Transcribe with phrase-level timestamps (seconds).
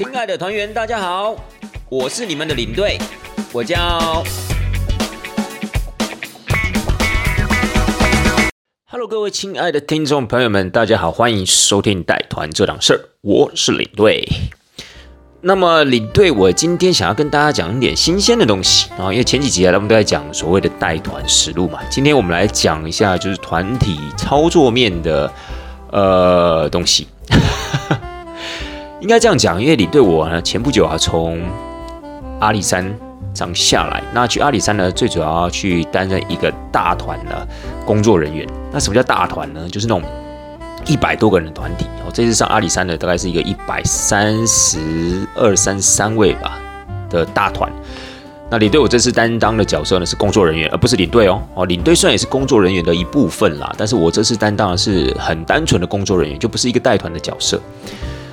[0.00, 1.36] 亲爱的团员，大家好，
[1.90, 2.96] 我是你们的领队，
[3.52, 4.24] 我叫。
[8.90, 14.26] Hello，各位亲爱的听众朋友们，大家好，欢迎收听带团这档事儿，我是领队。
[15.42, 25.30] 那么领队，我今天想要跟大家讲一点新鲜的东西啊，因为前几集啊，他们都在讲所谓的带团实录嘛，今天我们来讲一下就是团体操作面的
[25.92, 27.06] 呃东西。
[29.00, 31.40] 应该这样讲，因为领队我呢前不久啊从
[32.38, 32.84] 阿里山
[33.32, 37.46] 上下来，那去阿里山呢最主要去担任一个大团的
[37.86, 38.46] 工作人员。
[38.70, 39.66] 那什么叫大团呢？
[39.70, 40.02] 就是那种
[40.86, 41.86] 一百多个人的团体。
[42.04, 46.58] 哦，这次上阿里山的大概是一个一百三十二三三位吧
[47.08, 47.70] 的大团。
[48.50, 51.40] 那领队我这次担当的角色呢是工作人员，而不是领队哦。
[51.54, 57.58] 哦，领队虽然也是工作人员的一部分啦，但是我这次担当的是很单纯的工作人员，就不是一个带团的角色。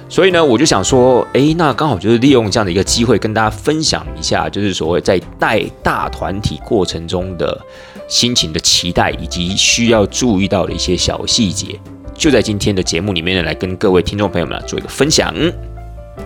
[0.10, 7.60] 所以呢，我就想说，哎，那刚好就是利用这样的一个机会，跟大家分享一下，就是所谓在带大团体过程中的
[8.08, 11.78] 心情的期待，以及需要注意到的一些小细节，
[12.16, 15.34] 就在今天的节目里面呢，来跟各位听众朋友们做一个分享。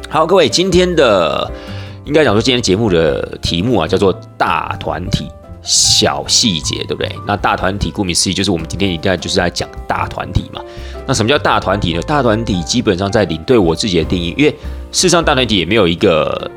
[0.08, 1.52] 好，各位，今天的
[2.06, 5.28] 应该讲说，今天节目的题目啊，叫做大团体。
[5.62, 7.12] 小细节对不对？
[7.28, 10.62] 那大团体顾名思义就是我们今天一定要就是在讲大团体嘛。
[11.08, 12.02] 那什么叫大团体呢？
[12.02, 14.52] 大团体基本上在领队我自己的定义，因为
[14.92, 16.50] 事实上大团体也没有一个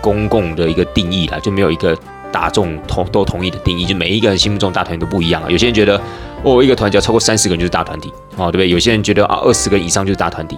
[0.00, 1.96] 公共的一个定义啦，就没有一个
[2.32, 5.50] 大众同都同意的定义，就每一个人心目中大团体都不一样啊。
[5.50, 6.00] 有些人觉得
[6.42, 8.68] 哦，一个团只要超过三十个人就是大团体哦，对不对？
[8.68, 10.56] 有些人觉得啊，二十个以上就是大团体。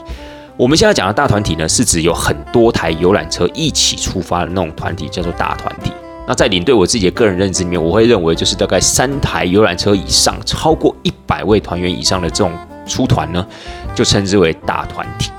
[0.57, 5.91] 我们现在讲的大团体呢，是指有很多台游览车一起出发的那种团体，叫做大团体。
[6.27, 12.53] 那在领队我自己的个人认知里面，我会认为就是大概三台游览车以上，超过一百位团员以上的这种
[12.87, 13.45] 出团呢，
[13.95, 15.31] 就称之为大团体。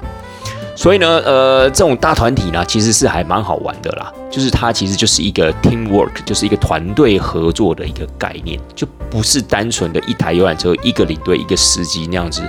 [0.76, 4.11] 所以呢，呃，这种大团体呢，其实是还蛮好玩的啦。
[4.30, 12.42] 就是它其实就是一个 team work，就是一个团队合作的一个概念，就不是单纯的一台游览车、一个领队、一个司机那样子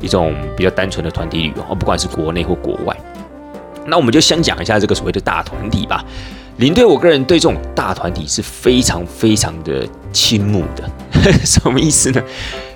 [0.00, 2.96] 一种比较单纯的团体旅游，不管是国内或国外。
[3.84, 6.04] 那我们就先讲一下这个所谓的大团体吧。
[6.58, 10.88] 领队，我个人对这种大团体是非常非常的倾慕的。
[11.44, 12.22] 什么意思呢？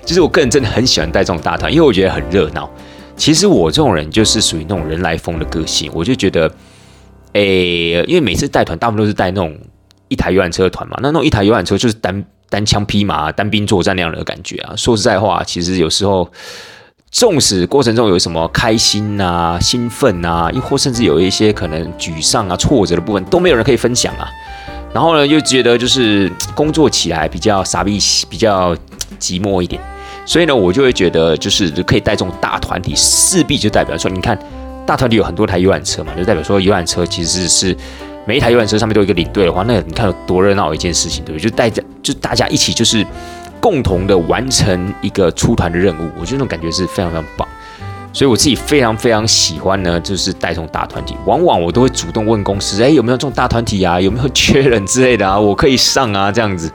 [0.05, 2.69] 就是我个人真的很喜欢带这种大团，因为我觉得很热闹。
[3.15, 6.51] 其实我这种人就是属于那种人来疯的个性，我就觉得，
[7.33, 9.57] 诶，因为每次带团，大部分都是带那种
[10.07, 10.97] 一台游览车团嘛。
[11.01, 14.75] 那那种一台游览车就是单单枪匹马、单兵作战那样的感觉啊。
[14.75, 16.29] 说实在话，其实有时候。
[17.09, 24.27] 纵使过程中有什么开心啊、兴奋啊，亦或甚至有一些可能沮丧啊、挫折的部分，都没有人可以分享啊。
[24.93, 27.97] 然后呢，又觉得就是工作起来比较傻逼、
[28.29, 28.75] 比较
[29.19, 29.81] 寂寞一点。
[30.25, 34.37] 所以呢，我就会觉得，就是可以带这种大团体，势必就代表说，你看
[34.85, 37.75] 大团体有很多台游览车嘛，就代表说游览车其实是
[38.25, 41.49] 每一台游览车上面都有一个领队的话，那你看有多热闹一件事情，对不对？
[41.49, 43.05] 就带着，就大家一起就是。
[43.59, 47.47] 共同的完成一个出团的任务，我觉得那种感觉是非常非常棒，
[48.13, 51.15] 所以我自己非常非常喜欢呢，就是带这种大团体。
[51.25, 53.99] 往往我都会主动问公司，哎，有没有这种大团体啊？
[53.99, 55.39] 有没有缺人之类的啊？
[55.39, 56.71] 我可以上啊，这样子。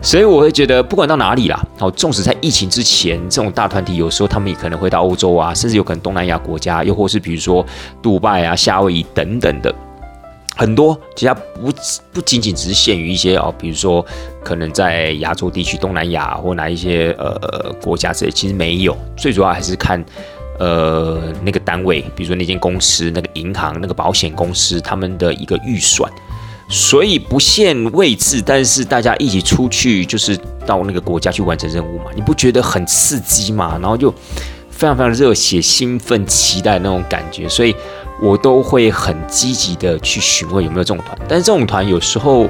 [0.00, 7.64] 所以我会觉得，不管到哪里啦，好，纵使在疫情之前，这种大团体有时候他们也可能会到欧洲啊，甚至有可能东南亚国家，又或是比如说
[8.00, 9.74] 杜拜啊、夏威夷等等的。
[10.58, 11.70] 很多，其实不
[12.14, 14.04] 不仅仅只是限于一些哦，比如说
[14.42, 18.96] 可能在亚洲地区、东南亚或哪一些呃国家之类，其实没有。
[19.18, 20.02] 最主要还是看
[20.58, 26.10] 呃那个单位，比如说那间公司、那个银行、那个保险公司他们的一个预算。
[26.70, 30.34] 所以不限位置，但是大家一起出去就是
[30.64, 33.78] 到那个国家去完成任务嘛，你不觉得很刺激嘛？
[33.78, 34.10] 然后就
[34.70, 37.76] 非常非常热血、兴奋、期待那种感觉，所以。
[38.20, 42.48] 我都会很积极的去询问有没有这种团，但是这种团有时候，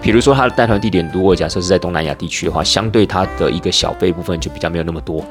[0.00, 5.24] 比如说他的带团地点，如果假设是在东南亚地区的话，相对他的一个小费部分就比较没有那么多。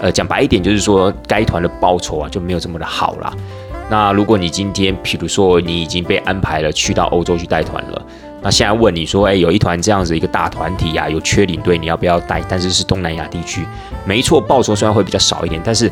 [0.00, 3.32] 呃，讲白一点，就是说该团的报酬啊就没有这么的好啦。
[3.88, 8.02] 那如果你今天，比如说你已经被安排了去到欧洲去带团了，
[8.42, 12.42] 那现在问你说，哎，有一团这样子一个大团体呀，有缺领队，你要不要带？
[12.48, 13.64] 但是是东南亚地区，
[14.04, 15.88] 没错，报酬虽然会比较少一点，但是。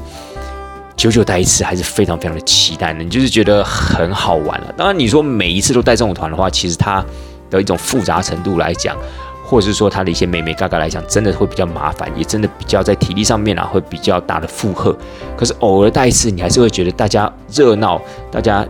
[0.99, 4.75] 久久带一次还是非常非常的期待的，你就是觉得很好玩了。
[4.77, 7.03] 当然，你说每一次都带这种团的话，其实它
[7.49, 8.97] 的一种复杂程度来讲，
[9.45, 14.93] 或者是说它的一些美美嘎嘎来讲，真的会比较麻烦，也真的比较在体力上面啊会比较大的负荷。
[15.37, 18.67] 可是偶尔带一次，你还是会觉得大家热闹，大家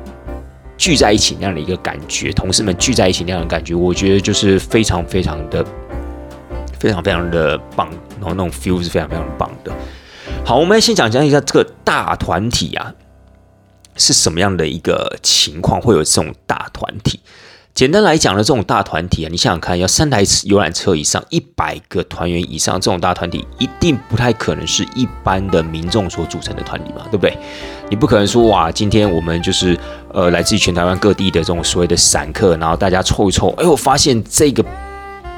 [0.77, 5.65] 聚在一起那样的一个感觉，同事们聚在一起那样的感觉，我觉得就是非常非常的
[6.79, 7.89] 非常非常的棒，
[8.21, 9.73] 然后那种 feel 是非常非常棒的。
[10.45, 12.95] 好，我们先讲讲一下这个大团体啊。
[14.01, 17.19] 是什么样的一个情况会有这种大团体？
[17.75, 27.37] 简单来讲呢，这种大团体啊，你想想看，要三台游览车以上，一百个团员以上，这种大团体一定不太可能是一般的民众所组成的团体嘛，对不对？
[27.91, 29.77] 你不可能说哇，今天我们就是
[30.15, 34.65] 呃来自于全台湾各地的这种所谓的散客，然后大家凑一凑，哎，我发现这个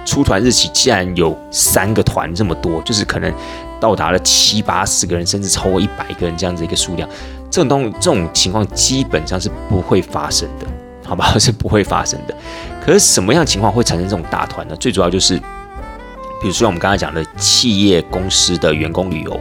[0.04, 3.32] 出团日期竟然有三个团这么多，就是可能
[3.80, 7.08] 到达了七八十个人，甚至超过一百个人这样子一个数量，
[7.50, 10.66] 这种东这种情况基本上是不会发生的。
[11.02, 12.34] 好吧，是不会发生的。
[12.84, 14.76] 可是什么样情况会产生这种大团呢？
[14.76, 15.36] 最主要就是，
[16.40, 19.40] 比如说我们刚才讲的企业公司的员工旅游，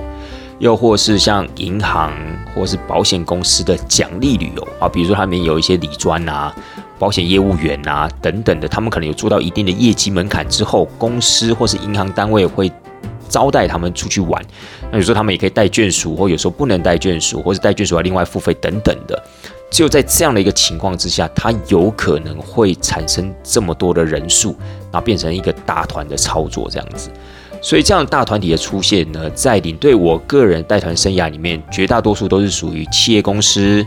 [0.58, 2.12] 又或是像银行
[2.56, 4.90] 或是保险公司的奖励旅游啊。
[4.90, 6.52] 比如说他们有一些理专啊、
[6.98, 12.72] 保险业务员啊等等的，他们可能有做到一定的业绩门槛之后，公司或是银行单位会
[13.30, 14.44] 招待他们出去玩。
[14.92, 19.24] 那有时候他们也可以带眷属，或有时候不能带眷属，或是带眷属要另外付费等等的。
[19.72, 24.56] 只有在这样的一个情况之下，它有可能会产生这么多的人数，
[24.92, 27.12] 然后变成一个大团的操作这样子。
[27.62, 33.86] 所以这样大团体的出现呢，在领队我个人带团生涯里面，绝大多数都是属于企业公司，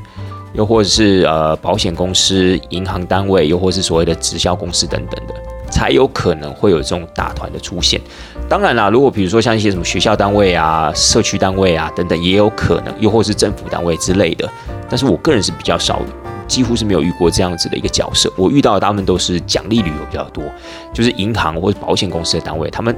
[0.52, 5.34] 又或者是呃保险公司、银行单位，又或是所谓的直销公司等等的，
[5.72, 8.00] 才有可能会有这种大团的出现。
[8.48, 14.48] 当然啦，如果比如说像一些什么学校单位啊、社区单位啊等等，也有可能，又或是政府单位之类的。
[14.88, 16.00] 但是我个人是比较少，
[16.46, 18.30] 几乎是没有遇过这样子的一个角色。
[18.36, 20.44] 我遇到的大部分都是奖励旅游比较多，
[20.92, 22.94] 就是银行或者保险公司的单位，他们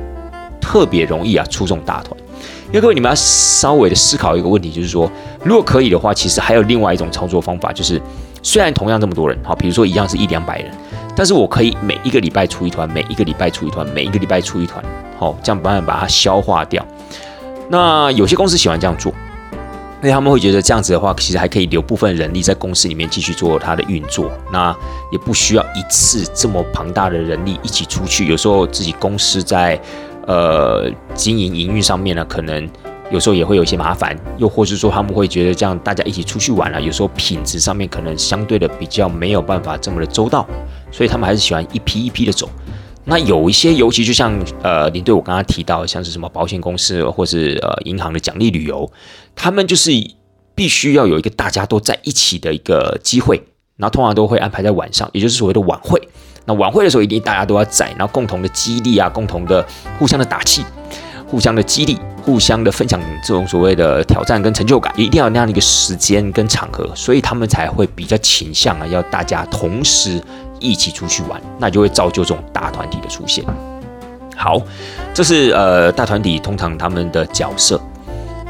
[0.61, 2.17] 特别容易啊出这种大团。
[2.69, 5.09] 因为各位你们要稍微的思考一个问题，就是说，
[5.45, 8.03] 如果可以的话，其实还有另外一种操作方法，就是
[8.43, 10.71] 虽然同样这么多人，好，比如说一样是一两百人，
[11.17, 14.85] 但是我可以每一个礼拜出一团，每一个礼拜出一团，每一个礼拜出一团，
[15.19, 16.85] 好，这样慢慢把它消化掉。
[17.69, 19.13] 那有些公司喜欢这样做。
[20.03, 24.77] 因为他们会觉得这样子的话，其实还可以留部分人力在公司里面继续做它的运作，那
[25.11, 28.29] 也不需要一次这么庞大的人力一起出去。
[28.29, 29.81] 有时候自己公司在
[30.27, 32.69] 呃经营营运上面呢，可能
[33.11, 40.47] 有时候也会有一些麻烦，又或是说他们会觉得这样大家一起出去玩了，有时候品质上面可能相对的比较没有办法这么的周到，
[40.95, 42.49] 所以他们还是喜欢一批一批的走。
[43.05, 44.33] 那有一些，尤其就像
[44.63, 48.91] 呃，您对我刚刚提到，像是什么保险公司或是呃银行的奖励旅游，
[49.35, 49.91] 他们就是
[50.55, 53.37] 必须要有一个大家都在一起的一个机会，
[53.77, 56.01] 然后通常都会安排在晚上，也就是所谓的晚会。
[56.47, 59.67] 那晚会的时候，一定大家都要在，然后共同的激励啊，共同的
[59.99, 60.65] 互相的打气，
[61.27, 70.23] 互相的激励，互相的分享这种所谓的挑战跟成就感，一定要那样的一个时间跟场合，所以他们才会比较倾向啊，要大家同时。
[70.65, 73.45] 一起出去玩，那就会造就这种大团体的出现。
[74.37, 74.61] 好，
[75.13, 77.81] 这是呃大团体通常他们的角色。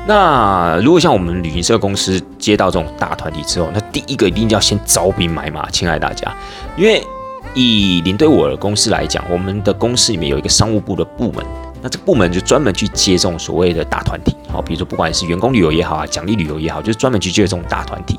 [0.07, 6.31] 那如果像我们旅行社公司接到这种大团体之后，那第一个一定要先招兵买马，亲爱大家，
[6.77, 7.03] 因为
[7.55, 11.45] 以您对我的公司来讲，我们的公司里面有一个商务部的部门，
[11.85, 14.35] 那这个部门就专门去接这种所谓的大团体。
[14.49, 18.19] 好，比如说不管是员工旅游也好啊，奖励旅游也好，就是专门去接这种大团体。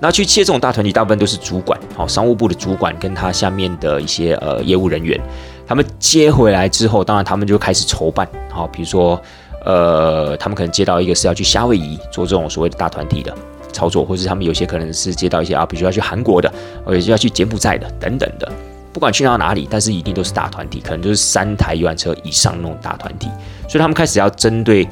[0.00, 5.20] 那去接这种大团体，大部分都是主管，好，商务部的主管跟他下面的一些呃业务人员，
[5.66, 9.20] 他们接回来之后，当然他们就开始筹办，好，比如说
[9.62, 13.32] 呃，他们可能接到一个是要去夏威夷做这种所谓的大团体的
[13.74, 16.50] 操作，或者他们有些可能是接到一些啊，比如说要去韩国的，
[16.82, 18.50] 或者要去柬埔寨的等等的，
[18.92, 23.28] 不管去到哪里，但是一定都是大团体，可能就是三台游览车以上那种大团体，
[23.68, 24.86] 所以他们开始要针对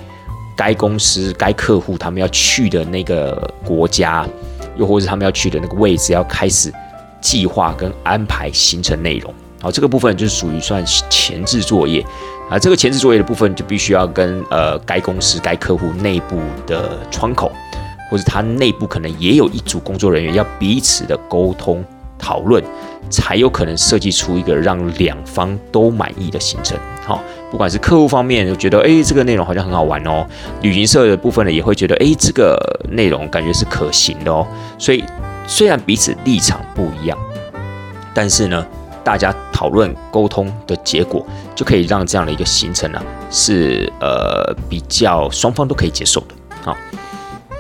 [0.57, 4.27] 该公司、该客户他们要去的那个国家。
[4.77, 6.73] 又或者他们要去的那个位置，要开始
[7.21, 12.03] 计划跟安排行程内容，好，这个部分就是属于算前置作业
[12.49, 12.59] 啊。
[12.59, 17.53] 这个前置作业的部分，就必须要跟呃该公司、该客户内部的窗口，
[18.11, 21.85] 或者他内部可能也有一组工作人员，要彼此的沟通
[22.21, 22.63] 讨论，
[23.09, 26.79] 才有可能设计出一个让两方都满意的行程。
[27.05, 30.25] 好，不管是客户方面就觉得，哎，这个内容好像很好玩哦；
[30.63, 32.57] 旅行社的部分呢，也会觉得，哎，这个
[32.91, 34.47] 内容感觉是可行的哦。
[34.79, 35.03] 所以，
[35.47, 37.19] 虽然彼此立场不一样，
[38.15, 38.65] 但是呢，
[39.03, 46.27] 大家讨论沟通的结果，就可以让这样的一个行程呢，是呃比较双方都可以接受的。
[46.63, 46.77] 好，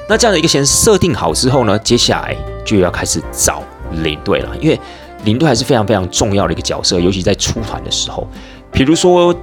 [0.08, 3.62] 那这样的一个先设定好之后呢，接下来就要开始找
[4.02, 4.78] 领队了，因为
[5.24, 8.26] 领队还是非常非常重要的一个角色，尤其在出团的时候。
[8.72, 9.34] 比如说，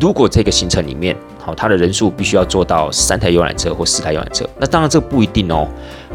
[0.00, 5.68] 如果这个行程里面，好，他的人数必须要做到三台游览车或四台游览车，那当然这不一定哦，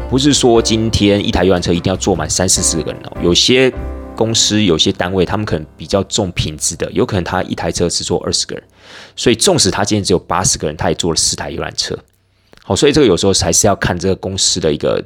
[0.08, 3.16] 不是说今天一台游览车一定要坐满三四十个人哦。
[3.22, 3.72] 有些
[4.14, 8.64] 公司、有些单位，他们可能比较重品质的，有可能他一台车只坐二十个人，
[9.16, 11.98] 所以纵使他今天只有八十个人，他也坐了四台游览车。
[12.62, 15.02] 好，所以这个有时候还是要看这个公司的一个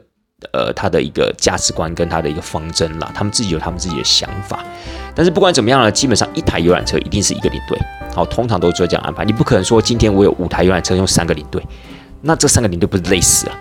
[0.52, 4.64] 呃他的一个价值观跟他的一个方针啦，他们自己有他们自己的想法。
[5.14, 7.78] 但是不管怎么样呢，基本上一台游览车一定是一个领队，
[8.14, 9.24] 好，通常都做这样安排。
[9.24, 11.62] 你不可能说今天我有五台游览车用三个领队，
[12.20, 13.52] 那这三个领队不是累死了？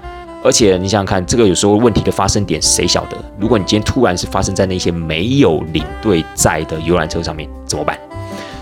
[0.43, 3.15] 而且你想想看，这个有时候问题的发生点谁晓得？
[3.39, 7.97] 如果你今天突然是发生在那些没有领队在的游览车上面，怎么办？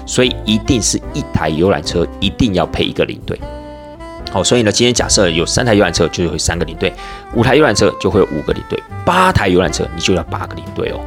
[0.06, 3.40] 所以一定是一台游览车一定要配一个领队。
[4.32, 6.90] 好，所以呢，今天假设有三台游览车，就会有三个领队；
[7.36, 11.00] 五台游览车就会有五个领队；八台游览车你就要八个领队哦。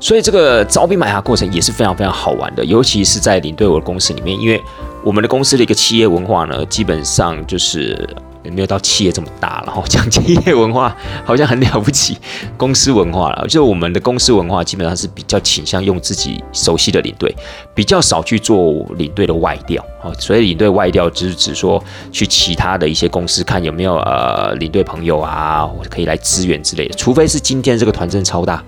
[0.00, 4.60] 所以这个招兵买马过程也是非常非常好玩的，尤其是在领队我的公司里面，因为
[5.04, 8.08] 我们的公司的一个企业文化呢，基本上就是。
[8.44, 12.16] 也 没有到企业这么大，然后讲企业文化好像很了不起，
[12.56, 13.46] 公司文化了。
[13.48, 17.34] 就我们的公司文化基本上是比较倾向用自己熟悉的领队，
[17.74, 19.84] 比较少去做领队的外调。
[20.02, 21.82] 哦，所以领队外调只是指说
[22.12, 26.94] 去其他的一些公司看有没有呃领队朋友啊，可以来支援之类的。
[26.94, 28.62] 除非是今天这个团真超大。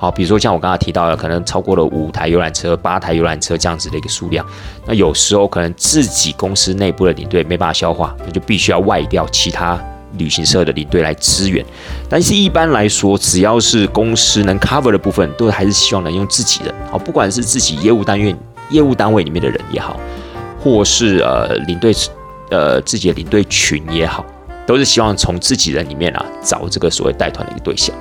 [0.00, 4.46] 好，比如说像我刚刚提到的，可能超过了五台游览车、八台游览车这样子的一个数量，
[4.86, 9.76] 那有时候可能自己公司内部的领队没办法消化，那就必须要外调其他
[10.16, 11.66] 旅行社的领队来支援。
[12.08, 16.72] 但是一般来说，只要是公司能 cover 的部分，都还是希望能用自己的。
[16.92, 18.38] 好，不管是自己业务单元、
[18.70, 19.98] 业务单位里面的人也好，
[20.60, 21.92] 或是呃领队
[22.50, 24.24] 呃自己的领队群也好，
[24.64, 27.92] 都是希望从自己人里面啊找这个所谓带团的一个对象。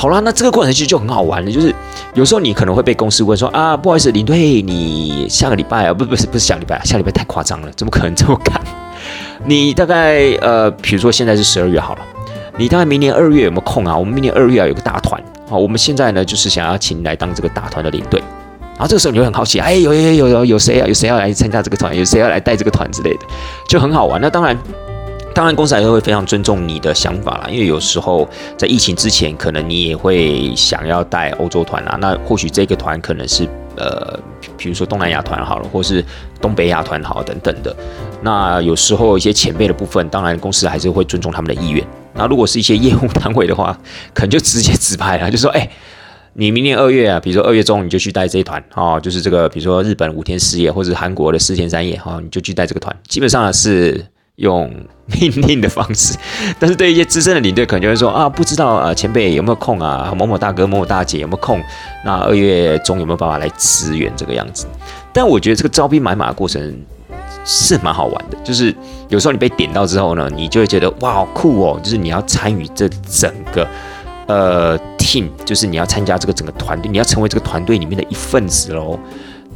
[0.00, 1.74] 好啦，那这个过程其实就很好玩了，就是
[2.14, 8.60] 有时候你可能会被公司问说啊，不好意思，领队，你下个礼拜啊，不不是不是下礼拜，下礼拜太夸张了，怎么可能这么赶？
[9.44, 12.02] 你大概呃，比如说现在是十二月好了，
[12.56, 13.98] 你大概明年二月有没有空啊？
[13.98, 18.22] 我们明年二月要有个大团，好，我们现在呢就是想要请你来当这个大团的领队，
[18.74, 20.86] 然后这个时候你会很好奇，哎，有有有有有谁啊？
[20.86, 21.96] 有谁要来参加这个团？
[21.96, 23.26] 有谁要来带这个团之类的，
[23.68, 24.20] 就很好玩。
[24.20, 24.56] 那当然。
[25.38, 31.96] 当然，公司还是会非常尊重你的想法啦，因为有时候在疫情之前，可能你也会想要带欧洲团啊。
[32.00, 34.18] 那或许这个团可能是呃，
[34.56, 36.04] 比如说东南亚团好了，或是
[36.40, 37.72] 东北亚团好等等的。
[38.20, 41.86] 那有时候一些前辈的部分，当然公司还是会尊重他们的意愿。
[42.14, 43.78] 那如果是一些业务单位的话，
[44.12, 45.70] 可能就直接指派了，就说：哎，
[46.32, 52.92] 你明年二月啊，比如说二月中你就去带这一团哦，就是这个，比如说日本五天四夜，或者韩国的四天三夜哈，你就去带这个团。
[53.06, 54.04] 基本上是。
[54.38, 54.72] 用
[55.06, 56.16] 命令的方式，
[56.58, 60.12] 但是对一些资深的领队，可能就会说啊，不知道啊，前辈有没有空啊？
[60.16, 61.60] 某某大哥、某某大姐有没有空？
[62.04, 64.66] 那二月中有没有办法来支援这个样子？
[65.12, 66.76] 但我觉得这个招兵买马的过程
[67.44, 68.72] 是蛮好玩的，就是
[69.08, 71.80] 有时候你被点到之后呢，你就会觉得哇，好酷哦！
[71.82, 73.66] 就是你要参与这整个
[74.28, 78.96] 呃 team，就是你要参加这个整个团队，你要成为这个团队里面的一份子喽。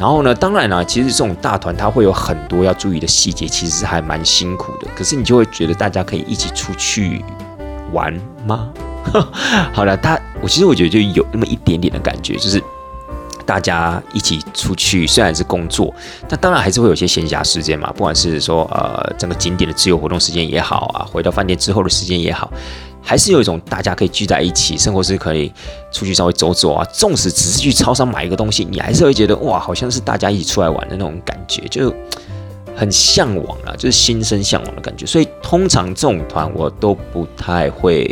[0.03, 0.35] 然后呢？
[0.35, 4.89] 当然了，其实这种大团它会有很多要注意的细节，其实还蛮辛苦的。
[4.97, 7.25] 可是你就会觉得大家可以一起出去
[7.93, 8.13] 玩
[8.45, 8.69] 吗？
[9.73, 12.61] 好了，他我其实我觉得就有那么一点点的感觉，就是
[13.47, 15.95] 大家一起出去，虽然是工作，
[16.29, 17.93] 但当然还是会有些闲暇时间嘛。
[17.93, 22.53] 不管是说呃整个景点的自由活动时间也好啊，回到饭店之后的时间也好。
[23.03, 25.53] 还是有一种大家可以聚在一起，生活是可以
[25.91, 26.85] 出去稍微走走啊。
[26.93, 31.93] 纵使只是去超商买一个东西，你还是会觉得哇，好像是大家一起出来玩的那种感觉，就
[32.75, 35.05] 很向往啊，就是心生向往的感觉。
[35.05, 38.09] 所以通常这种团我都不太会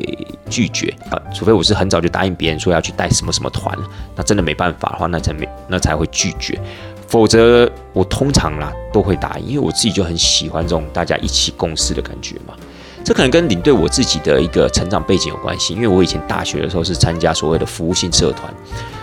[0.50, 3.76] 拒绝啊，除非我是很早就答应别人说要去带什么什么团，
[4.16, 6.60] 那真的没办法的话，那才没那才会拒绝。
[7.06, 12.54] 否则我通常啦都会答应，因为我自己就很喜欢这种大家一起共事的感觉嘛。
[13.02, 18.52] 这可能跟领队我自己的一个成长背景有关系，因为我以前大学的时候是参加所谓的服务性社团。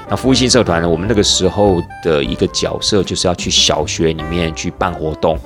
[0.10, 5.38] 那服务性社团呢，我们那个时候的一个角色就是要去小学里面去办活动，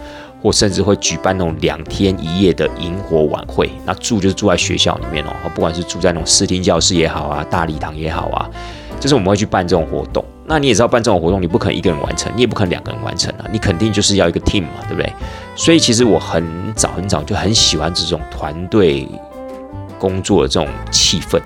[0.43, 3.71] 或甚至会举办那种两天一夜的萤火晚会。
[3.85, 8.47] 那住就是住在学校里面哦，不管是住在那种视听教室也好啊，大礼堂也好啊。
[9.01, 15.11] 就是我们会去办这种活动，那你也知道办这种活动，你不可能一个人完成，你也不可能两个人完成啊，你肯定就是要一个 team 嘛，对不对？
[15.55, 19.07] 所以其实我很早很早就很喜欢这种团队
[19.97, 21.41] 工作的这种气氛，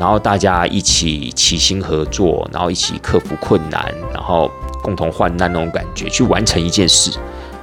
[0.00, 4.50] 然后大家一起齐心合作，然后一起克服困难，然后
[4.82, 7.10] 共同患难那种感觉，去完成一件事，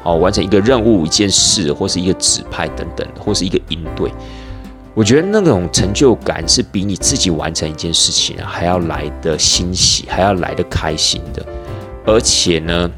[0.03, 4.11] 哦，完成一个任务、一件事，或是一个指派等等，或是一个应对。
[4.95, 11.45] 我觉得那种成就感是比你自己完成一件事情啊还要来的欣喜，还要来的开心的。
[12.05, 12.89] 而且呢，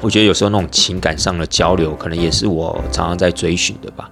[0.00, 4.10] 我觉得有时候那种情感上的交流，可能也是我常常在追寻的吧。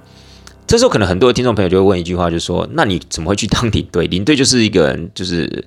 [0.66, 4.06] 这时候可能很多听众朋友就会问一句话，就说：“那你怎么会去当领队？
[4.08, 5.64] 领队就是一个人，就是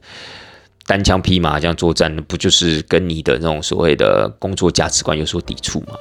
[0.85, 5.93] 单枪匹马这样作战，不就是跟你的那种所谓的工作价值观有所抵触吗？”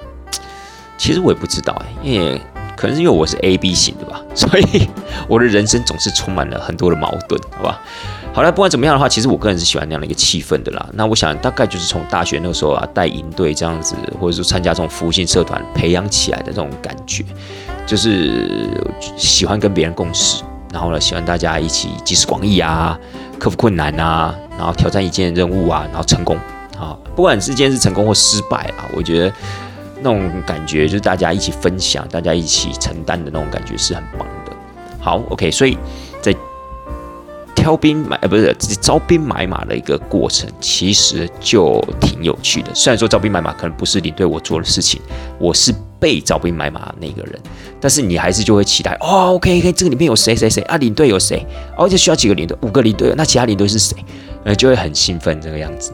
[0.98, 2.38] 其实我也不知道哎，因为。
[2.78, 4.88] 可能是因为我是 A B 型的吧， 所以
[5.26, 7.80] 我的人生总是充满了很多的矛盾，好吧？
[8.32, 10.88] 好了，不管怎么样的话，其实我个人是喜欢那样的一个气氛的啦。
[10.92, 17.25] 那我想大概就是从大学那个时候啊，带营队这样子，或者说参加这种服务性社团培养起来的这种感觉，
[17.85, 18.70] 就是
[19.16, 22.97] 喜欢跟别人共事，然后呢，喜欢大家一起集思广益啊，
[23.40, 26.37] 克服困难啊，然后挑战一件任务啊，然后成功
[26.78, 29.32] 啊，不管这件是成功或失败啊，我觉得
[30.00, 34.52] 那种感觉就是大家一起分享、大家一起承担的那种感觉是很棒的。
[35.00, 35.76] 好，OK，所以
[36.20, 36.34] 在。
[37.54, 42.72] 挑兵买呃不是招兵买马的一个过程，其实就挺有趣的。
[42.72, 45.02] 虽然说招兵买马可能不是领队我做的事情，
[45.40, 47.38] 我是被招兵买马的那个人，
[47.80, 50.76] 但是你还是就会期待哦，OK OK，这个里面有谁谁谁啊？
[50.76, 51.44] 领队有谁？
[51.76, 52.56] 而且需要几个领队？
[52.62, 53.96] 五个领队，那其他领队是谁？
[54.44, 55.92] 呃，就会很兴奋这个样子。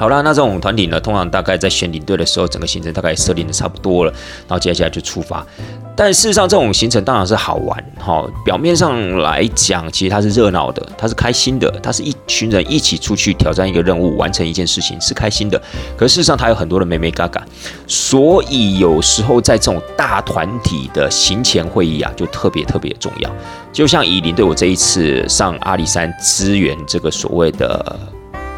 [0.00, 4.10] 好了，那这种团体呢，通常大概在选领队的时候，整个行程大概设定的差不多了，
[4.48, 5.46] 然后接下来就出发。
[5.94, 8.24] 但事实上，这种行程当然是好玩哈。
[8.42, 15.60] 表面上来讲，其实它是热闹的，它是开心的，它是一群人一起出去挑战一个任务，完成一件事情是开心的。
[15.98, 17.44] 可事实上，它有很多的美美嘎嘎，
[17.86, 23.30] 所以有时候在这种大团体的行前会议啊，就特别特别重要。
[23.70, 27.98] 就像以领队我这一次上阿里山支援这个所谓的。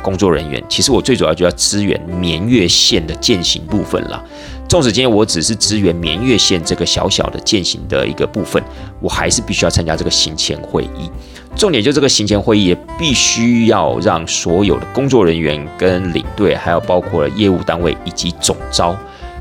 [0.02, 4.22] 工作人员，其实我最主要就要支援绵月线的践行部分啦。
[4.68, 8.62] 纵使今天我只是支援绵月线这个小小的践行的一个部分，
[9.00, 11.10] 我还是必须要参加这个行前会议。
[11.54, 18.96] 重点就这个行前会议也必须要让所有的工作人员跟领队，还有包括了业务单位以及总招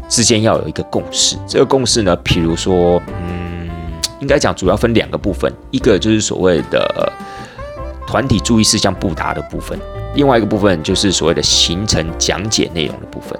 [0.09, 1.37] 之间要有一个共识。
[1.47, 3.69] 这个共识呢，譬如说，嗯，
[4.19, 7.09] 应该讲主要分两个部分，一个就是所谓的
[8.05, 9.79] 团体注意事项布达的部分。
[10.13, 13.39] 另外一个部分就是所谓的行程讲解内容的部分，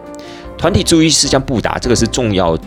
[0.57, 2.57] 团体注意事项布达，这个是重要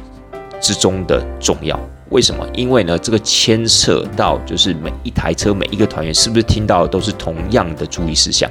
[0.61, 1.79] 之中的重要。
[2.11, 2.47] 为什么？
[2.55, 8.49] 因为呢，这个牵涉到就是每一台车每一个团员是不是听到都是同样的注意事项。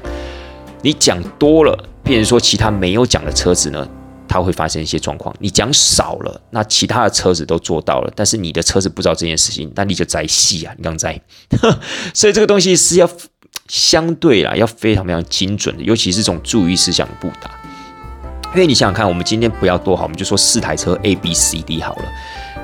[0.82, 3.88] 你讲多了，变成说其他没有讲的车子呢，
[4.28, 5.34] 它会发生一些状况。
[5.40, 10.74] 你讲少了，那其他的车子都做到了，但是你的车子不知道这件事情，那你就栽戏啊！
[10.76, 11.22] 你刚栽，
[12.14, 13.08] 所以这个东西是要。
[13.74, 17.50] 相对啦，要非常非常精准的，尤其是这种注意事项的布达。
[18.54, 22.04] 因为你想想看，我们今天不要多好，我们就说四台车 A、B、C、D 好了。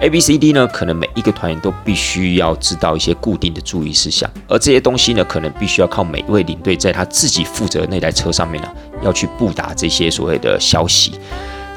[0.02, 8.70] A、B、C、D 呢，可能每一个团员都必须要知道一些固定的注意事项，而这些东西呢，可能必须要靠每一位领队在他自己负责那台车上面呢，
[9.02, 11.14] 要去布达这些所谓的消息。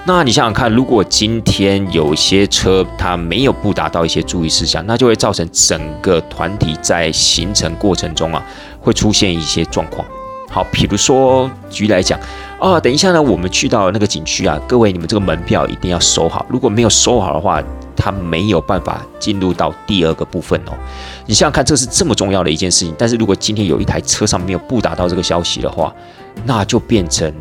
[0.04, 8.44] 那你想想看，如果今天有些车它没有布达到一些注意事项，那就会造成整个团体在行程过程中啊，
[8.82, 10.06] 会出现一些状况。
[10.50, 12.20] 好，比如说举例来讲
[12.60, 17.62] 啊，等一下呢，我们去到那个景区啊，各位你们这个门票一定要收好，如果没有收好的话，
[17.96, 20.72] 它没有办法进入到第二个部分哦。
[21.24, 25.94] 你想想看，这是这么重要的一件事情，但是如果今天有一台车上没有布达到这个消息的话，
[26.44, 27.32] 那就变成。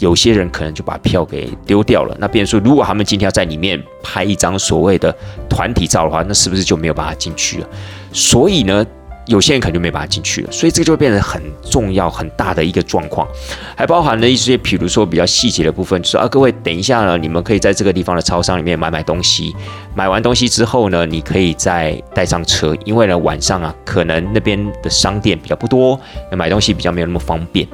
[0.00, 2.16] 有些人可能就把票给丢掉了。
[2.20, 5.12] 那别人说，如果他们今天要在里面拍一张所谓的
[5.50, 7.66] 团体照的话，那是不是就没有办法进去了？
[8.12, 8.86] 所以呢，
[9.28, 10.50] 有些人可能就没办法进去了。
[10.50, 13.28] 所以这个就会变成很重要、很大的一个状况，
[13.76, 19.54] 还包含了一些，比如说比较细节的部分，就是啊，各位等一下呢，你们可以在这个地方的超商里面买买东西，
[19.94, 26.00] 买完东西之后呢，你可以再带上车，因为呢晚上啊，可能那边的商店比较不多，
[26.32, 27.66] 买东西比较没有那么方便。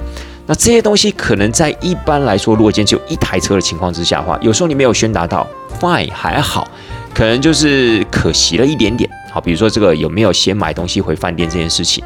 [0.47, 5.47] 那这些东西可能在一般来说，如果今天只有一台车的情况之下的话，有时候你没有宣达到
[5.81, 6.69] ，fine 还好，
[7.15, 9.09] 可能就是可惜了一点点。
[9.31, 12.03] 好，比如说这个有没有先买东西回饭店这件事情。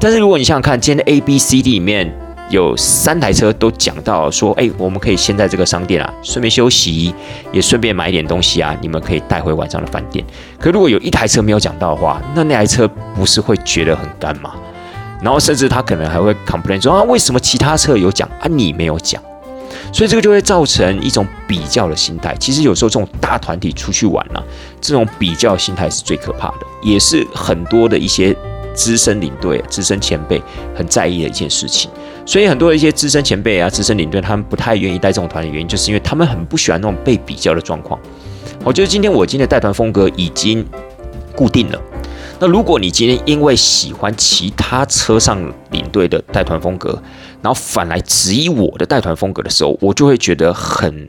[0.00, 2.12] 但是如果你想想看，今天 A、B、C、D 里面
[2.50, 7.14] 有三台车都讲到说，哎，我们可以先在这个商店啊，顺便休息，
[7.52, 10.24] 也顺便买一点东西啊，你们可以带回晚上的饭店。
[10.58, 14.54] 可如果有一台车没有讲到的话，那那台车不是会觉得很干吗？
[15.20, 19.20] 然后甚至他可能还会 complain 说啊，为什么其他车有讲啊，你没有讲？
[19.92, 22.36] 所以这个就会造成一种比较的心态。
[22.38, 24.42] 其实有时候这种大团体出去玩啊，
[24.80, 28.36] 这种比较心态是最可怕的，也是很多的一些
[28.74, 30.42] 资深领队、资深前辈
[30.74, 31.90] 很在意的一件事情。
[32.26, 37.98] 所以很多的一些资深前辈啊、资深领队，他们不太愿意带这种团的原因，就是因为他们很不喜欢那种被比较的状况。
[38.62, 40.66] 我觉得今天我今天的带团风格已经
[41.34, 41.80] 固定了。
[42.38, 47.02] 那如果你今天因为喜欢其他车上领队的带团风格，
[47.42, 51.08] 然后反来质疑我的带团风格的时候，我就会觉得很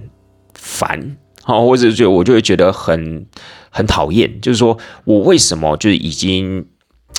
[0.53, 3.25] 烦，好，或者觉我就会觉得很
[3.69, 4.39] 很讨厌。
[4.41, 6.65] 就是说我为什么就是已经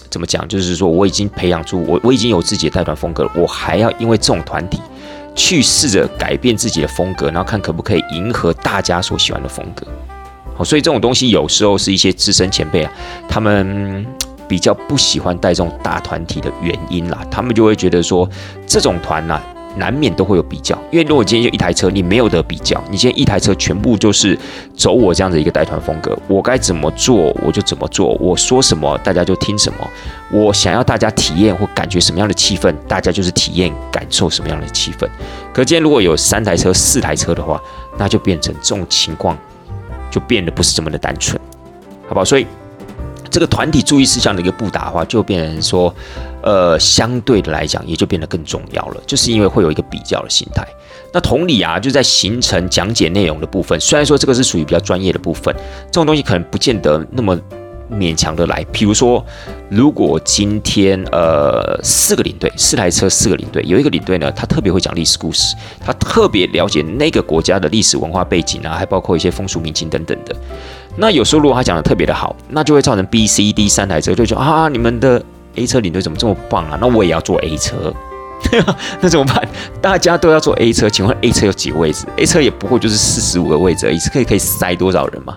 [0.08, 0.46] 怎么讲？
[0.46, 4.80] 就是说我已经培养出我我已经有自己的带团风格了，我还要因为这种团体
[5.34, 9.86] 去试着改变自己的风格，然后看可不可以迎合大家所喜欢的风格。
[10.56, 12.92] 好，所以这种东西有时候是一些资深前辈啊，
[13.28, 14.06] 他们
[14.50, 18.28] 比较不喜欢带这种大团体的原因啦，他们就会觉得说
[18.66, 19.40] 这种团呐。
[19.76, 24.36] 难免都会有比较，因为如果今天就一台车，你没有得比较，你今天一台车全部就是
[24.76, 29.88] 走我这样的一个带团风格，我该怎么做我就怎么做，我说什么大家就听什么，
[30.32, 35.08] 我想要大家体验或感觉什么样的气氛，大家就是体验感受什么样的气氛。
[35.54, 37.62] 可今天如果有三台车、四台车的话，
[37.96, 39.38] 那就变成这种情况，
[40.10, 41.40] 就变得不是这么的单纯，
[42.08, 42.24] 好不好？
[42.24, 42.44] 所以。
[43.30, 45.94] 这个团体注意事项的一个布达的话，就变成说，
[46.42, 50.66] 呃，相对的来讲，也就变得更重要了，就是因为会有一个比较的心态。
[51.12, 55.54] 那同理啊，就在形成讲解内容的部分，虽然说这个是属于比较专业的部分，
[55.86, 57.38] 这种东西可能不见得那么
[57.90, 58.64] 勉强的来。
[58.72, 59.24] 比如说，
[59.68, 70.34] 如果今天呃四个领队，四台车，四个领队，有一个领队呢，他特别会讲历史故事，他特别了解那个国家的历史文化背景啊，还包括一些风俗民情等等的。
[70.96, 75.22] 那有时候如果他讲的特别的好，那就会造成 B、C、D 三台车就说啊，你们的
[75.55, 76.79] A 车领队怎么这么棒啊？
[76.81, 77.92] 那我也要坐 A 车。
[79.00, 79.48] 那怎么办？
[79.81, 85.37] 大家都要坐 A 车，请问 A 车有几个位置？A 车也不过就是四十五个位置而已，是可以可以塞多少人嘛？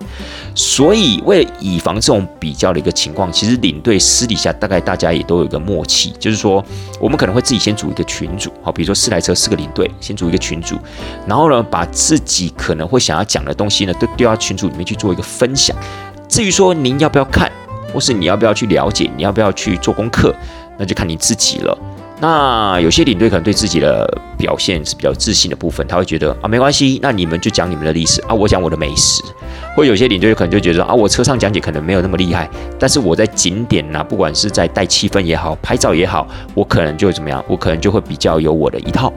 [0.55, 6.63] 所以为了以防这种比较的一个情况，其实领队私底下大概大家也都有一个默契，就是说
[6.99, 10.77] 我们可能会自己先组一个群组，好，比如说四台车四个领队先组一个群组，
[11.27, 15.75] 然后呢把自己可能会想要讲的东西呢都丢到群组里面去做一个分享。
[16.27, 17.51] 至于说您要不要看，
[17.93, 20.35] 或是你要不要去了解，你要不要去做功课，
[20.79, 21.77] 那就看你自己了。
[22.23, 29.21] 那有些领队可能对自己的表现是比较自信的部分，他会觉得啊没关系，那你们就讲你们的历史啊，我讲我的美食。
[29.75, 39.11] 或有些领队可能就觉得啊，我车上讲解可能没有那么厉害，但是我在景点呐，不管是在带气氛也好，拍照也好，我可能就怎么样，我可能就会比较有我的一套。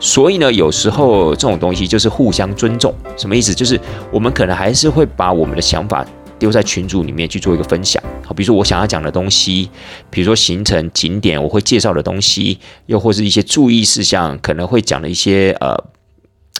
[0.00, 3.54] 所以呢，有时候这种东西就是互相尊重，什么意思？
[3.54, 6.04] 就是我们可能还是会把我们的想法。
[6.38, 9.68] 丢在群组里面去做一个分享，好，比如说我想要讲的东西，
[10.10, 15.76] 比如说行程景点我会介绍的东西，又或是一些注意事项，可能会讲的一些呃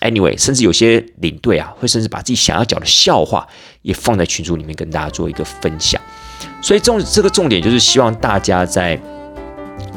[0.00, 3.46] ，anyway，甚至有些领队啊，会甚至把自己想要讲的笑话
[3.82, 6.00] 也放在群组里面跟大家做一个分享，
[6.62, 9.00] 所以重这个重点就是希望大家在。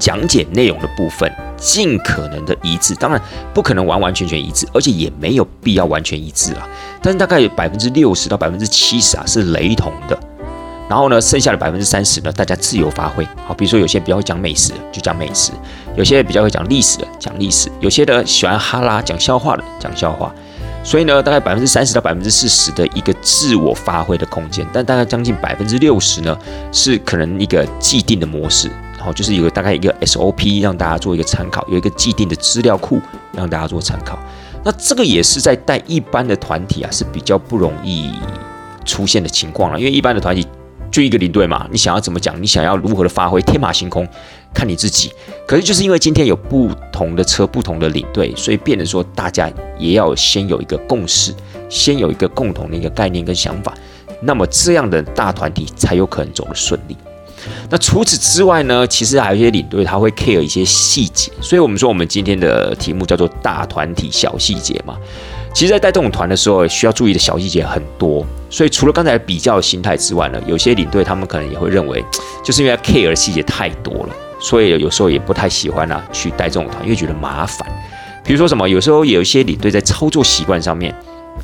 [0.01, 3.21] 讲解内容的部分尽可能的一致，当然
[3.53, 6.67] 不可能完完全全一致，而且也没有必要完全一致啊。
[7.03, 10.19] 但是大概有百分之六十到百分之七十啊是雷同的，
[10.89, 13.23] 然后呢，剩下的百分之三十呢，大家自由发挥。
[13.45, 15.51] 好，比如说有些比较会讲美食就讲美食，
[15.95, 20.33] 有些比较会讲历史的讲历史，有些的喜欢哈拉讲笑话的讲笑话。
[20.83, 26.35] 所以呢，大概百分之三十到百分之四十的一个自我发挥的空间，但大概将近百分之六十呢
[26.71, 28.67] 是可能一个既定的模式。
[29.01, 33.01] 然后就是有大概一个 SOP 让大家做一个参考，有一个既定的资料库
[33.33, 34.19] 让大家做参考。
[34.63, 38.11] 那这个也是在带一般的团体啊是比较不容易
[38.85, 40.45] 出现的情况了，因为一般的团体
[40.91, 44.07] 就一个领队嘛，你想要怎么讲，你想要如何的发挥，天马行空，
[44.53, 45.11] 看你自己。
[45.47, 51.33] 可是就是因为今天有不同的车、不同的领队，所以变得说大家也要先有一个共识，
[51.67, 53.73] 先有一个共同的一个概念跟想法，
[54.21, 56.95] 那么这样的大团体才有可能走得顺利。
[57.69, 58.86] 那除此之外呢？
[58.88, 64.97] 其实还有一些领队他会 care 一些细节，所以我们说我们今天的题目叫做大团体小细节嘛。
[65.54, 68.25] 其实，在带这种团的时候，需要注意的小细节很多。
[68.49, 72.04] 所以，除了刚才比较心态之外呢，有些领队他们可能也会认为，
[72.43, 77.67] 就是因为 care 的细节太多了，所以有时候也不太喜欢啊去带这种团，因为觉得麻烦。
[78.23, 80.95] 比如说什么，有时候有一些领队在操作习惯上面，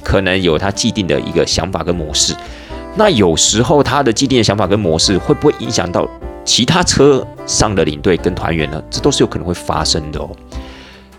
[0.03, 2.33] 可能有他既定的一个想法跟模式。
[2.97, 6.07] 那有时候他的既定的想法跟模式会不会影响到
[6.43, 8.81] 其他车上的领队跟团员呢？
[8.89, 10.27] 这都是有可能会发生的哦。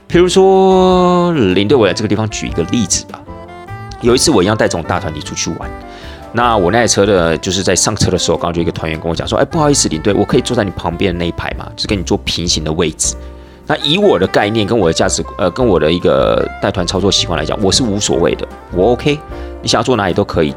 [0.08, 3.20] 比如说领队，我在这个地方举一个例子吧。
[4.00, 5.70] 有一次我一样带这种大团体出去玩，
[6.32, 13.14] 那我那台车的就是在上车的时候，刚刚就一个团员跟我讲说：“哎，不好意思，领队，我可以坐在你旁边的那一排嘛，就跟你坐平行的位置。”
[13.66, 19.18] 那以我的概念跟我的价值，呃，跟我的一个带团操作习惯来讲，我是无所谓的，我 OK，
[19.60, 20.54] 你想要坐哪里都可以。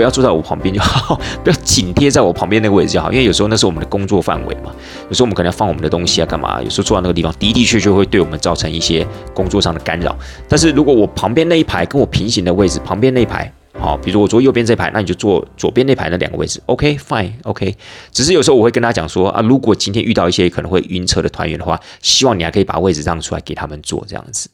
[0.00, 4.74] 不要坐在我旁边就好， 不要紧贴在我旁边那个位置就好，因为有时候那是我们的工作范围嘛。
[5.10, 6.58] 有时候我们可能要放我们的东西啊，干嘛？
[6.62, 10.18] 有时候坐到那个地方的的确确会对我们造成一些工作上的干扰。
[10.48, 17.76] 但是如果我旁边那一排跟我平行的位置，旁边那一排，好，比如我坐右边这排，那你就坐左边那排那两个位置，OK，Fine，OK。
[18.10, 24.48] 只是有时候我会跟他讲说啊，如果今天遇到一些可能会晕车的团员的话，希望你还可以把位置让出来给他们坐这样子。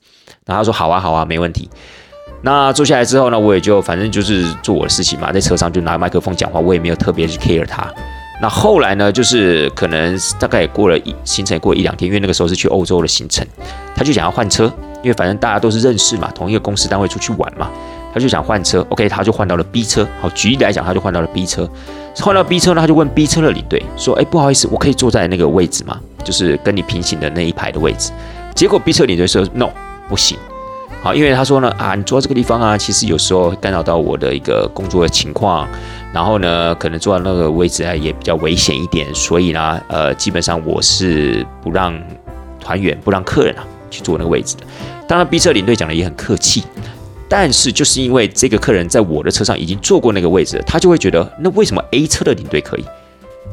[0.44, 1.70] 然后他说好啊，好啊，没问题。
[2.42, 7.86] 那坐下来之后呢，我也就反正就是做我的事情嘛，在车上就拿麦克风讲话，我也没有特别去 care 他。
[8.40, 13.44] 那后来呢，就是可能大概也过了一行程，过了一两天，因为那个时候是去欧洲的行程，
[13.94, 14.64] 他就想要换车，
[15.02, 17.70] 因为反正大家都是认识嘛，同一个公司单位出去玩嘛，
[18.12, 20.08] 他他就想换车，OK，他就换到了 B 车。
[20.22, 21.68] 好，举例来讲，他就换到了 B 车。
[22.18, 26.00] 换到 B 车呢，他就问 B 车的领队说：“哎，不好意思，我可以坐在那个位置吗？
[26.24, 28.12] 就是跟你平行的那一排的位置。”
[28.56, 29.68] 结果 B 车领队说：“No，
[30.08, 30.38] 不行。”
[31.02, 35.68] 好，因为他说呢，啊，你坐这个地方啊，其实有时候干扰到我的一个工作的情况，
[36.12, 41.96] 然后呢，可能坐在那个位置啊也比较危险一点，所以呢，呃，基本上我是不让
[42.58, 44.64] 团员、不让客人啊去坐那个位置的。
[45.06, 46.64] 当然，B 车领队讲的也很客气。
[47.28, 52.84] 但是就是因为这个客人在我的车上已经坐过那个位置，他就会觉得，那为什么 A 车的领队可以，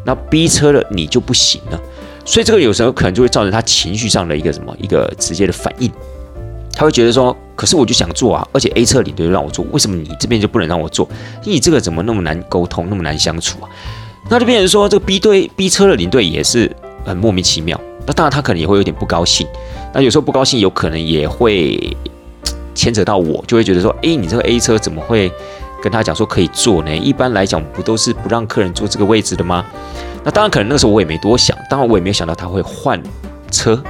[0.05, 1.79] 那 B 车的你就不行呢？
[2.23, 5.91] 所以这个有时候可能就会造成他情绪上的一个什么一个直接的反应，
[6.75, 11.07] 他会觉得说，可是我就想坐啊，而且 A 车领队让我坐，为什么你这边就不能让我坐？
[11.43, 13.69] 你这个怎么那么难沟通，那么难相处啊？
[14.29, 16.69] 那就变成说，这个 B 队 B 车的领队也是
[17.05, 17.79] 很莫名其妙。
[18.05, 19.47] 那当然他可能也会有点不高兴，
[19.93, 21.95] 那有时候不高兴有可能也会。
[22.75, 25.31] 牵扯到我，就会觉得说，哎，你这个 A 车怎么会
[25.79, 26.93] 跟他讲说可以坐呢？
[26.97, 29.63] 一般来讲，不都是不让客人坐这个位置的吗？
[30.23, 32.99] 那当然，可能那个时候我也没多想，当然我也没有想到他会换
[33.51, 33.81] 车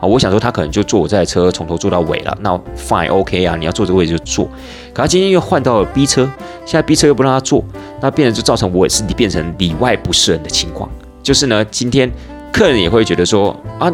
[0.00, 0.02] 啊。
[0.02, 4.46] 我想说他可能就坐我这台车从头坐到尾了，那 fine OK 啊，你要坐这个位置就坐。
[4.92, 6.28] 可他今天又换到了 B 车，
[6.64, 7.64] 现在 B 车又不让他坐，
[8.00, 10.90] 那变成就造成我也是变成里外不是人的情况。
[11.22, 12.10] 就是呢，今天
[12.52, 13.92] 客人也会觉得说啊。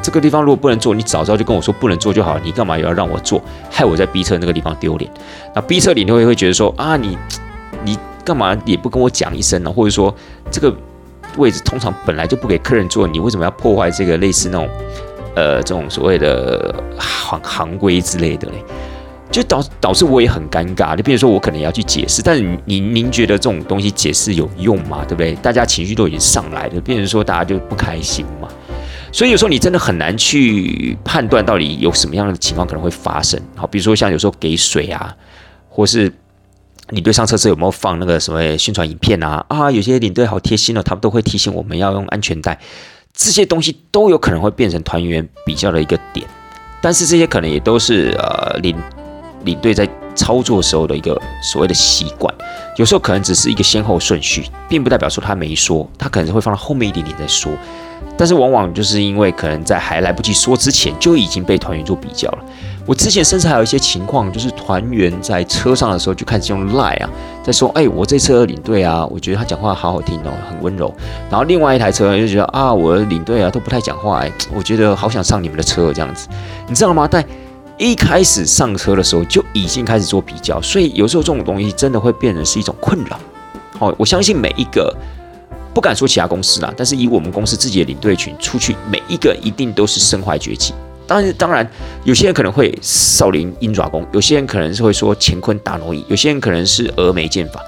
[0.00, 2.40] 这个地方如果不能坐，你早知道就跟我说不能坐就好了。
[2.44, 5.10] 你干嘛又要让我坐，害我在 B 车那个地方丢脸？
[5.56, 7.18] 那 B 车领队会觉得说啊，你
[7.84, 9.70] 你干嘛也不跟我讲一声呢？
[9.70, 10.14] 或者说
[10.52, 10.72] 这个
[11.36, 14.68] 位置通常本来就不给客人坐，你为什么要破坏这个类似那种
[15.38, 18.54] 呃这种所谓的行行规之类的嘞？
[19.30, 20.96] 就导导致我也很尴尬。
[20.96, 25.04] 就比如说我可能要去解释，但是您您觉得这种东西解释有用吗？
[25.06, 25.34] 对不对？
[25.36, 28.48] 大家情绪都已经上来了，变成说大家就不开心嘛。
[29.12, 33.40] 所以有时候你真的很难去判断到底有什么样的情况可能会发生。
[33.54, 35.14] 好，比如说像有时候给水啊，
[35.68, 36.12] 或是
[36.90, 39.44] 你对上车时有没有放那个什么宣传影片啊？
[39.48, 42.58] 啊，有些领队好贴心哦，他们都会提醒我们要用安全带。
[43.12, 46.26] 这些东西都有可能会变成团员比较的一个点，
[46.80, 48.76] 但是这些可能也都是呃领
[49.44, 52.32] 领队在操作时候的一个所谓的习惯。
[52.78, 57.50] 有时候可能只是一个先后顺序，并不代表说他没说，他可能会放到后面一点点再说。
[58.16, 62.38] 但是往往就是因为可能在还来不及说之前，就已经被团员做比较了。
[62.86, 67.10] 我之前甚至还有一些情况，就是团员在车上的时候就开始用 lie 啊，
[67.42, 70.94] 在说：“哎，我这车的领队啊，我觉得他讲话好好听哦，很温柔。”
[71.28, 76.28] 然后另外一台车就觉得：“啊，我的领队啊都不太讲话，哎，我觉得好想上你们的车这样子。”
[76.68, 77.08] 你知道吗？
[77.10, 77.24] 但
[77.78, 83.18] 一开始上车的时候就已经开始做比较，所以有时候这种东西真的会变成是一种困扰。
[83.78, 84.94] 好，我相信每一个。
[85.74, 90.74] 不敢说其他公司啦，但是以我们公司自己的领队群出去，每一个一定都是身怀绝技。
[91.06, 91.70] 当然，当然，
[92.02, 97.64] 有些人可能会少林鹰爪功，有些人可能是会说乾坤大挪移，有些人可能是峨眉剑法。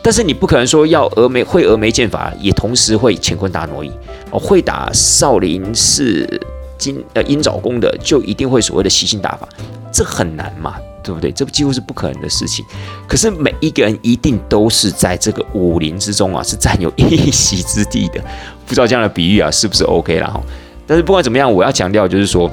[0.00, 3.90] 但是你不可能说要峨眉会峨眉剑法，也同时会乾坤大挪移
[4.30, 4.38] 哦。
[4.38, 6.40] 会打少林寺
[6.80, 9.48] 金呃鹰爪功的，就一定会所谓的吸星大法，
[9.92, 10.74] 这很难嘛。
[11.02, 11.32] 对不对？
[11.32, 12.62] 这几乎是不可能的事情。
[13.08, 18.20] 可是每一个人一定都是在这个武林之中啊，是占有一席之地的。
[18.66, 20.38] 不知道这样的比喻啊，是不是 OK 了哈？
[20.86, 22.50] 但是不管怎么样，我要强调就是说，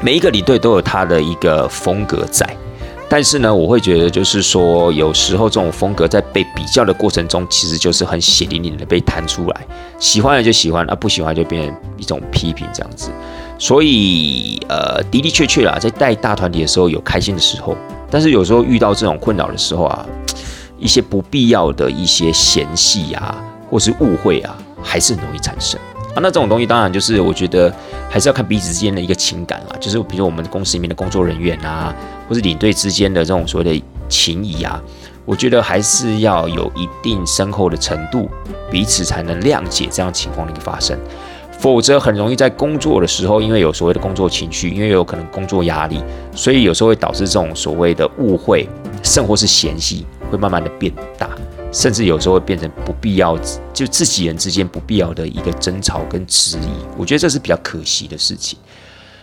[0.00, 2.48] 每一个领队都有他的一个风格在。
[3.08, 9.66] 但是呢，我会觉得就是说，有时候这种风格在被比较的过程中，其实就是很血淋淋的被弹出来。
[9.98, 13.10] 喜欢的就喜欢，啊不喜欢就变成一种批评这样子。
[13.58, 17.76] 所以，呃，的的确确啦，在带大团体的时候有开心的时候，
[18.10, 20.04] 但是有时候遇到这种困扰的时候啊，
[20.78, 25.80] 一些不必要的一些嫌隙啊，或是误会啊，还是很容易产生
[26.14, 26.16] 啊。
[26.16, 27.72] 那这种东西当然就是我觉得
[28.10, 31.94] 还是要看彼此之间的一个情感啦，就是比如我们公司里面的工作人员啊，
[32.28, 34.82] 或是领队之间的这种所谓的情谊啊，
[35.24, 38.28] 我觉得还是要有一定深厚的程度，
[38.70, 40.98] 彼此才能谅解这样情况的一个发生。
[41.58, 46.02] 否则很容易在工作的时候，因为有所谓的工作情绪，因为有可能工作压力，
[46.34, 48.68] 所以有时候会导致这种所谓的误会，
[49.02, 51.30] 甚或是嫌隙，会慢慢的变大，
[51.72, 53.38] 甚至有时候会变成不必要，
[53.72, 56.68] 就自己人之间不必要的一个争吵跟质疑。
[56.98, 58.58] 我觉得这是比较可惜的事情。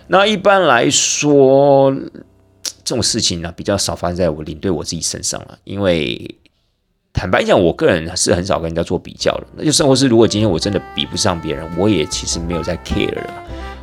[0.08, 1.94] 那一般来说，
[2.84, 6.36] 这种事情呢，比较少发生在我领队我自己身上了，因为。
[7.13, 9.43] 坦白讲，我个人是很少跟人家做比较的。
[9.56, 13.30] 那就生活是，如果今天我真的比不上别人，我也其实没有在 care 了，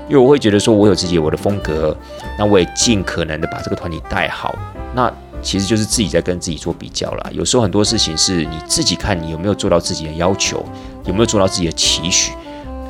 [0.09, 1.97] 因为我会觉得说，我有自己我的风格，
[2.39, 4.59] 那我也尽可能的把这个团体带好。
[4.95, 5.13] 那
[5.43, 7.31] 其实就是自己在跟自己做比较了。
[7.33, 10.65] 有时候很多事情是你自己看你有没有做到自己的要求，
[11.05, 12.33] 有没有做到自己的期许。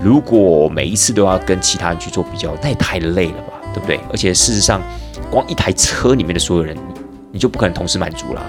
[0.03, 3.99] 如果每一次都要跟其他人去做比较，那也太累了吧，对不对？
[4.11, 4.81] 而且事实上，
[5.31, 6.77] 光一台车里面的所有人。
[7.31, 8.43] 你就不可能同时满足啦。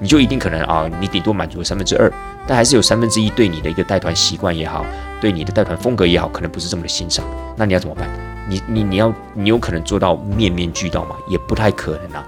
[0.00, 2.12] 你就一定可能啊，你顶多满足三分之二，
[2.46, 4.84] 但还是有三分之一对你的一个带团习惯也好，
[5.20, 7.24] 对你的带团风格也好，可能不是这么的欣赏。
[7.56, 8.08] 那你要怎么办？
[8.48, 11.16] 你你你要你有可能做到面面俱到吗？
[11.28, 12.24] 也不太可能啊。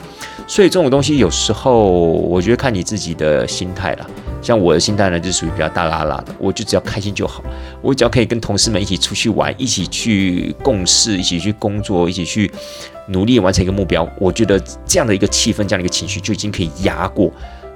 [0.46, 4.06] 所以这种东西有时候我觉得看你自己的心态啦。
[4.42, 7.42] 像我的心态呢，就属于比较大拉拉的，我就只要开心就好。
[7.80, 12.50] 我只要可以跟同事们一起出去玩，一起去共事，一起去工作，一起去
[13.08, 14.06] 努力完成一个目标。
[14.18, 17.30] 我觉得这样的一个气氛，这样的一个情绪，就已经可以压过。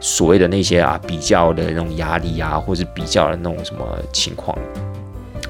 [0.05, 4.55] 所谓的那些啊，比较的那种压力啊，或者比较的那种什么情况，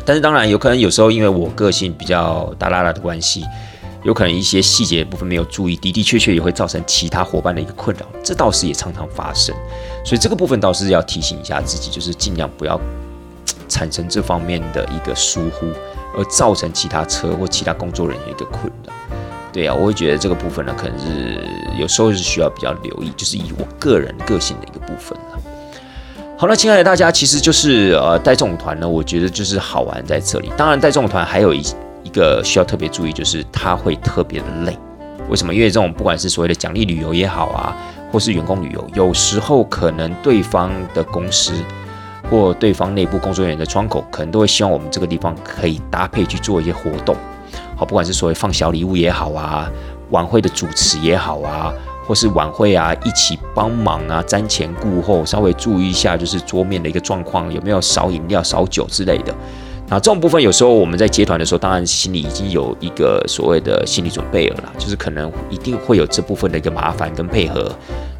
[0.05, 3.45] 但是当然有可能有时候因为我个性比较大拉拉的关系，
[4.05, 9.53] 有可能一些细节部分没有注意，的的确确也会造成其他伙伴的一个困扰，这倒是也常常发生，
[10.05, 12.81] 所以这个部分倒是要提醒一下自己，就是尽量不要
[13.69, 15.67] 产生这方面的一个疏忽，
[16.17, 18.93] 而造成其他车或其他工作人员一个困扰。
[19.55, 21.41] 对啊，我会觉得这个部分呢，可能是
[21.79, 25.39] 有时候是需要比较留意，就是以我个人个性的一个部分了。
[26.37, 30.51] 好了，亲爱的大家，其实就是呃带这种团呢，我觉得就是好玩在这里。
[30.57, 31.63] 当然带这种团还有一
[32.03, 34.77] 一个需要特别注意，就是它会特别的累。
[35.29, 35.55] 为什么？
[35.55, 37.77] 因为这种不管是所谓的奖励旅游也好啊，
[38.11, 41.53] 或是员工旅游，有时候可能对方的公司
[42.29, 47.17] 或对方内部工作人员的窗口，可能都会希望我们这个地方可以搭配去做一些活动。
[47.77, 49.71] 好，不管是所谓放小礼物也好啊，
[50.11, 51.73] 晚会的主持也好啊，
[52.07, 59.35] 或是晚会啊一起帮忙啊，瞻前顾后，稍微注意一下，就是桌面的一个状况有没有少饮料、少酒之类的。
[59.87, 67.71] 那这种部分有时候我们在接团的时候，当然心里已经有一个所谓的心理准备了啦，就是可能一定会有这部分的一个麻烦跟配合。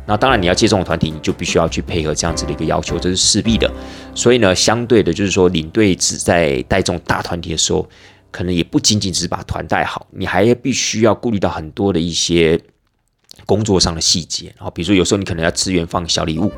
[0.07, 3.71] 那当然你要接这种团体，你就必须要去配合这样子的一个要求，这是势必的。
[4.15, 7.87] 所以呢，相对的，就是说领队只在带这种大团体的时候。
[8.35, 12.61] 可能也不仅仅只是把团带好，你还必须要顾虑到很多的一些
[13.47, 14.47] 工作上的细节。
[14.57, 16.51] 然后，比如说有时候你可能要支援放小礼物，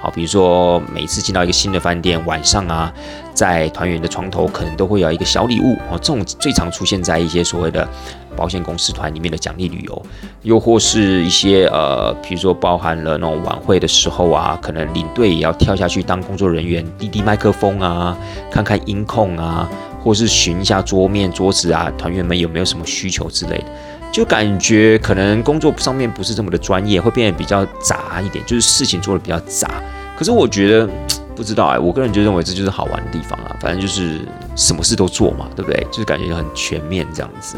[0.00, 2.94] 好，比如说每次进到一个新的饭店，晚上啊，
[3.34, 5.98] 在团员的床头可能都会有一个小礼物哦。
[6.00, 7.88] 这种最常出现在一些所谓的
[8.36, 10.06] 保险公司团里面的奖励旅游，
[10.42, 18.16] 又或是一些呃，比如说包含了那种晚会的时候啊，可能领队也要跳下去当工作人员，递递麦克风啊，
[18.52, 19.68] 看看音控啊。
[20.04, 23.64] 或是寻一下桌面、桌子啊，团员们有没有什么需求之类的，
[24.12, 29.82] 就感觉可能工作上面不是这么的专业，会变得比较杂一点，就是事情做的比较杂。
[30.14, 30.86] 可是我觉得
[31.34, 34.20] 不知道哎，我个人就认为这就是好玩的地方啊，反正就是
[34.54, 35.84] 什么事都做嘛，对不对？
[35.90, 37.56] 就是感觉很全面这样子。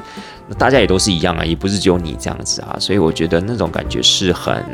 [0.49, 4.65] 那大家也都是一样啊，也不是只有你这样子啊，所以我觉得那种感觉是很，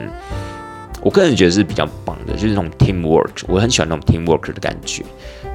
[1.01, 5.03] 我个人觉得是比较棒的，就是那种 team work，我很喜欢那种 team work 的感觉。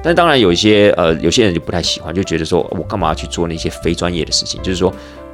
[0.02, 4.62] 但当然有一些呃，有些人就不太喜欢，就觉得说我干嘛要去做那些非专业的事情？
[4.62, 4.92] 就是说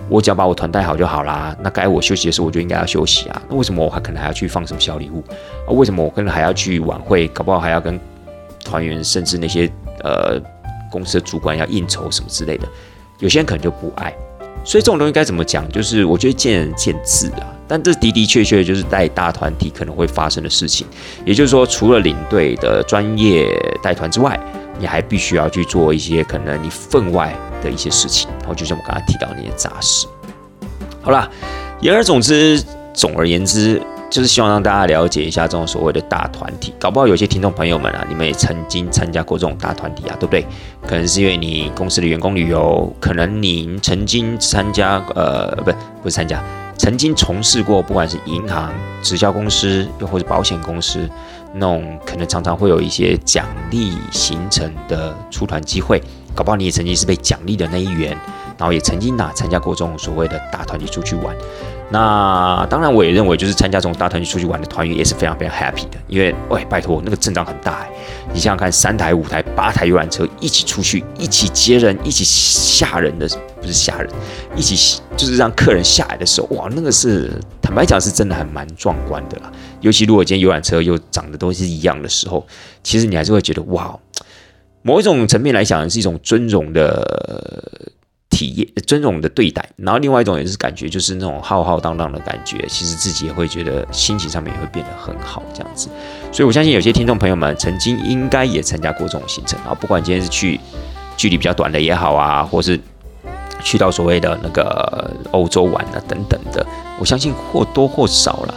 [0.09, 1.57] 我只要把我团带好就好啦。
[1.61, 3.43] 那该我休息的时候，我就应该要休息啊。
[3.49, 5.23] 那为什么我还可能还要去放什么小礼物
[5.67, 5.69] 啊？
[5.69, 7.29] 为什么我可能还要去晚会？
[7.29, 8.01] 搞不好还要跟
[8.65, 9.71] 团员甚至那些
[10.03, 10.41] 呃
[10.91, 12.67] 公司的主管要应酬什么之类的。
[13.21, 14.13] 有些人可能就不爱。
[14.65, 15.69] 所以这种东西该怎么讲？
[15.71, 17.54] 就是我觉得见仁见智啊。
[17.67, 20.87] 但这的的确确就是带大团体可能会发生的事情。
[21.25, 23.49] 也就是说，除了领队的专业
[23.83, 24.39] 带团之外，
[24.79, 28.29] 你还必须要去做一些可能你分外的一些事情。
[28.41, 30.07] 然后就像我刚才提到那些杂事。
[31.01, 31.29] 好啦，
[31.81, 36.75] 言而总之，总而言之，就是希望让大家了解一下这种所谓的大团体。
[36.79, 40.45] 搞不好有些听众朋友们啊，你们也曾经参加过这种大团体啊，对不对？
[40.87, 45.71] 可能是因为你公司的员工旅游，可能您曾经参加，呃，不，
[46.03, 46.43] 不是参加。
[46.77, 51.09] 曾经从事过，不管是银行、直销公司，又或者保险公司，
[51.55, 56.03] 那种可能常常会有一些奖励形成的出团机会，
[56.35, 58.19] 搞不好你也曾经是被奖励的那一员，
[58.59, 61.35] 然后也曾经呐参加过这种所谓的大团体出去玩。
[61.91, 67.91] 那当然，我也认为，就是参加这种大团体出去玩的团员也是非常非常 happy 的，因为喂，拜托，那个阵仗很大哎，
[68.33, 73.29] 你想想看，三台、五台、八台游览车一起出去，一起接人，一起吓人的，
[73.61, 74.11] 不是吓人，
[74.57, 79.53] 一起就是让客人下来的时候，哇，那个是坦白讲是真的很蛮壮观的啦。
[79.81, 82.45] 尤其如果今天游览车又长得都是一样的时候，
[82.83, 83.95] 其实你还是会觉得哇，
[84.81, 87.93] 某一种层面来讲是一种尊荣的。
[88.35, 95.89] 体验尊重的对待，然后另外一种也是感觉，就是那种浩浩荡荡的感觉，其实自己也会觉得心情上面也会变得很好，这样子。
[96.33, 100.59] 所以我相信有些听众朋友们曾经应该也参加过这种行程啊，不管今天是去
[101.17, 102.77] 距离比较短的也好啊，或是
[103.63, 106.67] 去到所谓的那个欧洲玩啊等等的，
[106.99, 108.55] 我相信或多或少了，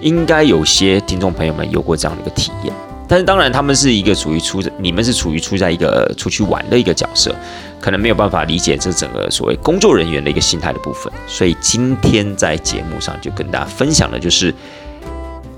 [0.00, 2.74] 应该有些听众朋友们有过这样的一个体验。
[3.10, 7.34] 但是当然，他们是一个处于出，你们是处于处在一个出去玩的一个角色，
[7.80, 11.12] 可能没有办法理解这整个所谓工作人员的一个心态的部分。
[11.26, 14.54] 所以今天在节目上就跟大家分享的就是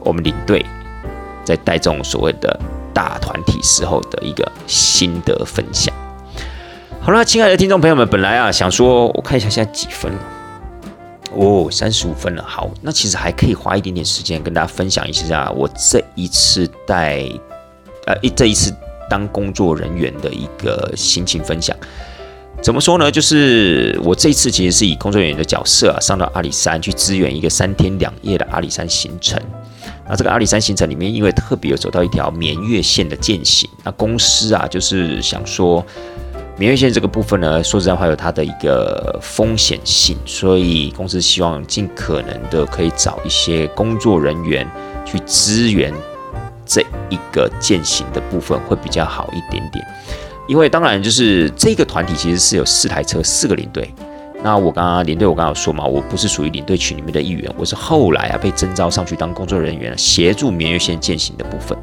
[0.00, 0.64] 我们领队
[1.44, 2.58] 在带这种所谓的
[2.94, 5.94] 大团体时候的一个心得分享。
[7.02, 10.18] 好了，亲爱的听众朋友们，本来啊想说，我看一下现在几分了，
[11.36, 12.44] 哦，三十五分了。
[12.46, 17.22] 好，那其实还可以花一点点时间跟大家分享一下我这一次带，
[18.06, 18.74] 呃，一这一次
[19.08, 21.76] 当工作人员的一个心情分享。
[22.60, 23.10] 怎么说呢？
[23.10, 29.40] 就是我这一次其实是以工作人员的角色啊，上到阿里山去支援一个三天两夜的阿里山行程。
[30.08, 35.84] 那这个阿里山行程里面，因为特别有走到一条绵月线的践行，那公司啊就是想说，
[36.58, 44.68] 绵月线这个部分呢，说实在话有它的一个风险性，所以公司希望尽可能的可以找一些工作人员
[45.04, 45.92] 去支援
[46.66, 49.84] 这一个践行的部分，会比较好一点点。
[50.46, 53.92] 因为当然就是这个团体其实是有四台车，四个领队。
[54.44, 61.78] 那我刚刚领队我刚刚有说嘛，我不是属于领队群里面的一员，我是后来啊被征召上去当工作人员，协助绵月线践行的部分。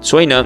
[0.00, 0.44] 所以呢，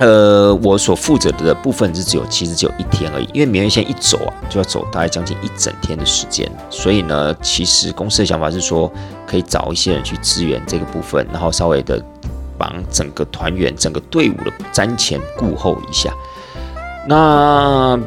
[0.00, 6.50] 呃，我所负责的部分是只有其实只有一天而已，因为绵月线一走啊就要走大概将近一整天的时间。
[6.70, 8.92] 所以呢，其实公司的想法是说
[9.26, 12.02] 可以找一些人去支援这个部分，然后稍微的。
[12.56, 16.14] 帮整个团员、整个队伍的瞻前顾后一下，
[17.08, 17.98] 那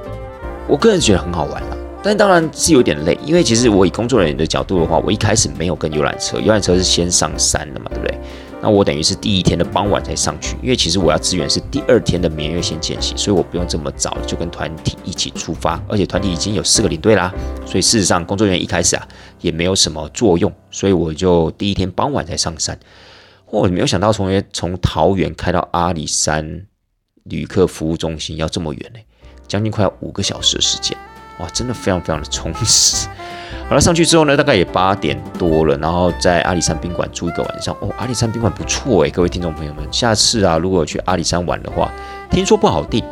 [0.69, 8.17] 我个人觉得很好玩了，但当然是有点累，因为其实我以工作人员的角度的话，我一开始没有跟游览车，游览车是先上山的嘛，对不对？
[8.59, 17.31] 那我等于是第一天的傍晚才上去，因为其实我要支援是第二天的明月线间隙，所以我不用这么早就跟团体一起出发，而且团体已经有四个领队啦，
[17.65, 19.07] 所以事实上工作人员一开始啊
[19.41, 22.77] 也没有什么作用，所以我就第一天傍晚才上山。
[23.49, 26.65] 我没有想到从从桃园开到阿里山
[27.23, 28.99] 旅客服务中心要这么远呢，
[29.47, 30.97] 将近快要五个小时的时间，
[31.39, 33.07] 哇，真的非常非常的充实。
[33.69, 37.75] 好了，上去之后呢，大概也八点多了，然后在阿里山宾馆住一个晚上。
[37.81, 41.91] 哦，阿里山宾馆不错诶，各位听众朋友们，下次啊，如果去阿里山玩的话，
[42.31, 43.03] 听说不好订，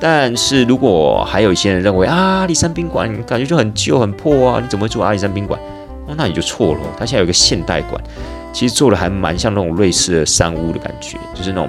[0.00, 5.60] 但是如果还有一些人认为啊，阿里山宾馆感觉就很旧很破啊，你怎么会住阿里山宾馆？
[6.06, 8.02] 哦，那你就错了，它现在有一个现代馆。
[8.50, 11.68] 其实做的还蛮像那种瑞士的山屋的感觉，就是那种，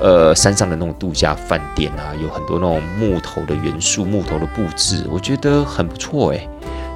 [0.00, 6.48] 呃，山上的那种度假饭店啊，有很多那种木头的元素、木头的布置，我觉得很不错诶。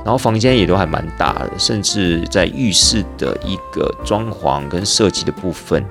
[0.05, 5.85] 然后房间也都还蛮大的，甚至在浴室的一个装潢跟设计的部分，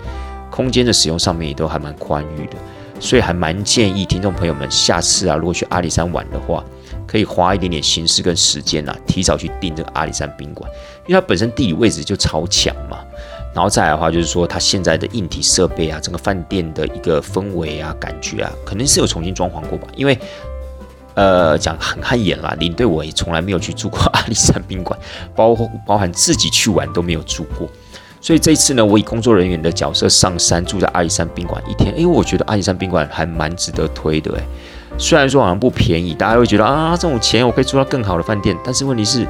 [0.49, 2.53] 空间的使用上面也都还蛮宽裕的，
[2.99, 6.63] 所以还蛮建议听众朋友们下次啊，如果去阿里山玩的话。
[7.07, 10.69] 可以花一点点心思跟时间呐，提早去订这个阿里山宾馆，
[11.05, 12.99] 因为它本身地理位置就超强嘛。
[13.53, 19.89] 然后再来的话，就是说它现在的硬体设备啊，整个饭店的一个氛围啊、感觉啊，肯定是有重新装潢过吧。
[19.97, 20.17] 因为
[21.13, 24.97] 呃，讲很看眼啦，领队我也从来没有去住过阿里山宾馆，
[25.35, 25.55] 包
[25.85, 27.67] 包含自己去玩都没有住过。
[28.21, 34.43] 所以这次呢，我以工作人员的角色上山住在阿里山宾馆一天，因为我觉得阿里山宾馆还蛮值得推的诶。
[34.97, 39.25] 虽然说好像不便宜，大家会觉得啊，这种钱我可以住到更好的饭店，但是问题是，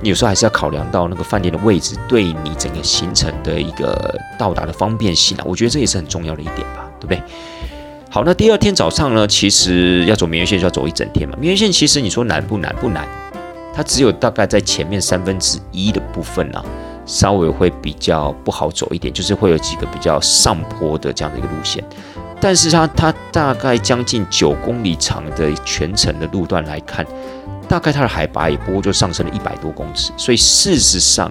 [0.00, 5.44] 你有时候还是要考量到那个饭店的位置对你整个行程的一个到达的方便性啊。
[5.46, 7.22] 我觉得这也是很重要的一点吧，对不对？
[8.14, 11.36] 好，那第二天早上呢，其实要走绵延线就要走一整天嘛。
[11.36, 12.72] 绵延线其实你说难不难？
[12.76, 13.04] 不难，
[13.74, 16.64] 它只有大概在前面三分之一的部分啊，
[17.04, 21.82] 稍微会比较不好走一点，就是会有几个比较上坡的这样的一个路线。
[22.40, 27.04] 但是它它大概将近九公里长的全程的路段来看，
[27.68, 31.28] 大概它的海拔也不过就上升了一百多公尺，所以事实上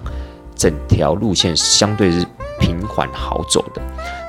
[0.54, 2.26] 整条路线相对是
[2.60, 3.80] 平缓好走的。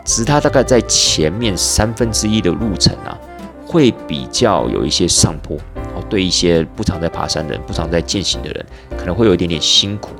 [0.05, 3.19] 只是它大概在前面三分之一的路程啊，
[3.65, 5.57] 会比较有一些上坡，
[5.95, 10.11] 哦，对一些不常在爬山的人、不常在践行的人，可能会有一点点辛苦。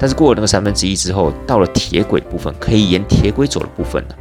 [0.00, 4.14] 但是过了那个三分之一之后，到了铁轨部分，可以沿铁轨走的部分呢？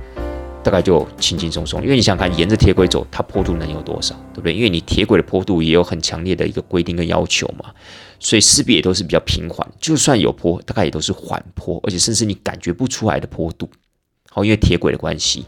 [0.61, 4.53] 大概就轻轻松松，因为你想看沿着铁轨走，它坡度能有多少，对不对？
[4.53, 7.69] 因为你铁轨的坡度也有很强烈的一个规定跟要求嘛，
[8.19, 9.65] 所以势必也都是比较平缓。
[9.79, 13.69] 就算有坡，大概也都是缓坡，而且甚至你感觉不出来的坡度。
[14.37, 15.45] 哦，因为铁轨的关系，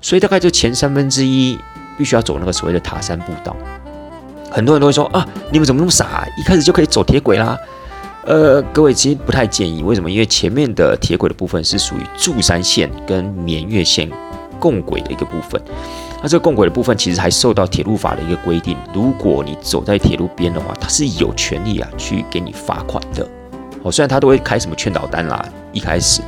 [0.00, 1.58] 所以大概就前三分之一
[1.98, 3.56] 必须要走那个所谓的塔山步道。
[4.50, 7.58] 很多人都会说啊，你们怎么那么傻，一开始就可以走铁轨啦？
[8.24, 10.10] 呃，各位其实不太建议，为什么？
[10.10, 14.08] 因为前面的铁轨的部分是属于柱山线跟绵月线。
[14.58, 15.60] 共轨的一个部分，
[16.22, 23.28] 那这个共轨的部分其实还受到铁路法的一个规定，如果你走在铁路边的话，它是有权利啊去给你罚款的。
[23.82, 26.22] 哦，虽然他都会开什么劝导单啦，一开始，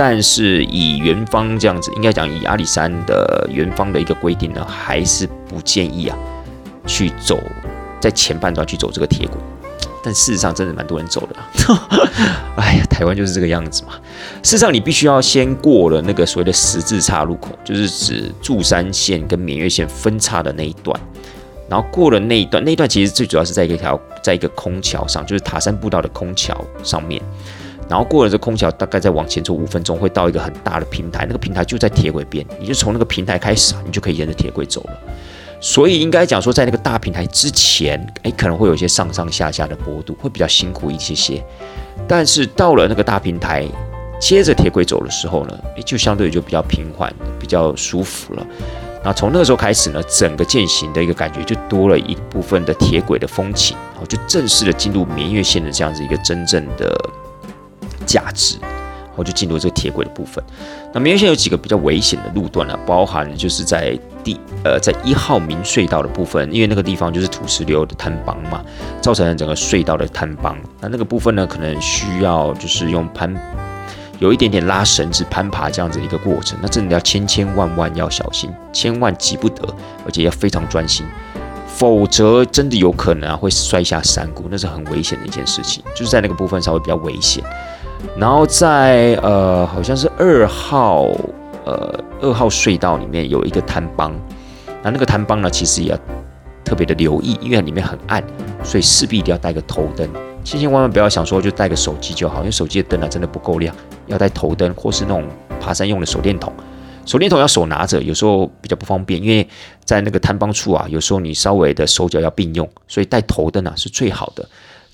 [0.00, 6.16] 但是以元方这样子，应该讲以阿里山的元方的一个规定呢，还是不建议啊
[6.86, 7.36] 去走
[7.98, 9.36] 在前半段去走这个铁轨。
[10.04, 11.36] 但事实上真的蛮多人走的。
[12.54, 13.94] 哎呀，台湾就是这个样子嘛。
[14.44, 20.96] 事实上，你必须要先过了那个所谓的十字岔路口，就是指柱山线跟绵月线分叉的那一段。
[21.68, 27.20] 然后过了那一段，那一段其实最主要是在一条，在一个空桥上，就是塔山步道的空桥上面。
[27.88, 34.98] 然后过了这空桥，大概再往前走五分钟，会到一个很大的平台，那个平台就在铁轨边，你就从那个平台开始，你就可以沿着铁轨走了。
[35.60, 41.42] 所以应该讲说，在那个大平台之前，哎，可能会有一些上上下下的坡度，会比较辛苦一些些。
[42.06, 43.66] 但是到了那个大平台，
[44.20, 48.46] 接着铁轨走的时候呢，哎，就相对就比较平缓，比较舒服了。
[49.02, 56.94] 那从那个时候开始呢，整个践行的一个感觉就多了一部分的铁轨的风情，然后就正式的进入绵月线的这样子一个真正的
[58.08, 58.56] 价值。
[59.18, 60.42] 我就进入这个铁轨的部分。
[60.94, 62.78] 那明月线有几个比较危险的路段呢？
[62.86, 68.64] 包含就是在第呃在一号明隧道的部分，因为那个地方就是土石流的坍帮嘛，
[69.00, 70.56] 造成了整个隧道的坍帮。
[70.80, 73.34] 那那个部分呢，可能需要就是用攀
[74.20, 76.56] 有一点点拉绳子攀爬这样子一个过程。
[76.62, 79.68] 那真的要千千万万要小心，千万急不得，
[80.06, 81.04] 而且要非常专心，
[81.66, 85.82] 否则真的有可能啊会摔下山谷，那是很危险的一件事情。
[85.92, 87.42] 就是在那个部分稍微比较危险。
[88.16, 91.06] 然后在呃，好像是二号
[91.64, 94.12] 呃二号隧道里面有一个滩帮，
[94.82, 95.98] 那那个滩帮呢，其实也要
[96.64, 98.22] 特别的留意，因为里面很暗，
[98.62, 100.08] 所以势必一定要带个头灯，
[100.44, 103.74] 千千万万不要想说就带个手机就好，因为手机的灯啊真的不够亮，
[104.06, 105.24] 要带头灯或是那种
[105.60, 106.52] 爬山用的手电筒，
[107.06, 109.46] 手电筒要手拿着，有时候比较不方便，因为
[109.84, 114.48] 在那个滩帮处啊，有时候你稍微的手脚要并用，所以带头灯啊是最好的。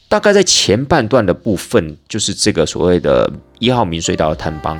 [0.08, 3.28] 大概在前半段的部分，就是这个所谓的
[3.58, 4.78] 一号明隧道的探帮，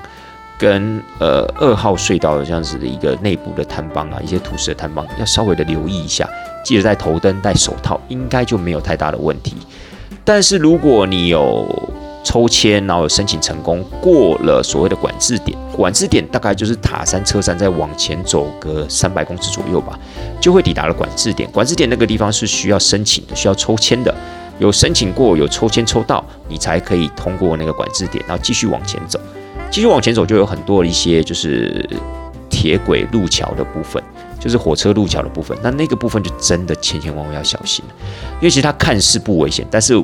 [0.57, 6.29] 跟呃二号隧道的这样子的一个内部的探帮啊，一些土石的探帮，要稍微的留意一下，
[6.65, 9.57] 记得戴头灯、戴手套，应该就没有太大的问题。
[10.25, 11.67] 但是如果你有
[12.23, 19.99] 抽签，然后申请成功，过了所谓的管制点，管制点大概就是塔山车站再往前走个三百公尺左右吧，
[20.41, 21.51] 就会抵达了管制点。
[21.51, 24.15] 管制点那个地方是需要申请的，需要抽签的。
[24.59, 29.21] 有申请过，有抽签抽到，你才可以通过那个管制点，然后继续往前走。
[29.71, 31.85] 继续往前走，就有很多一些就是
[32.49, 34.01] 铁轨路桥的部分，
[34.39, 35.59] 就是火车路桥的部分。
[35.63, 37.85] 那那个部分就真的千千万万要小心
[38.35, 40.01] 因为其实它看似不危险，但是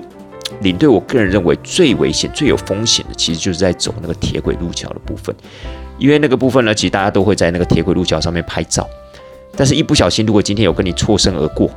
[0.62, 5.32] 领队我个人认为最危险、最有风险的，其实就是在走那个铁轨路桥的部分。
[5.96, 8.88] 因为那个部分呢，其实大家都会在那个铁轨路桥上面拍照，
[9.54, 11.70] 但是一不小心，如果今天有跟你错身而过，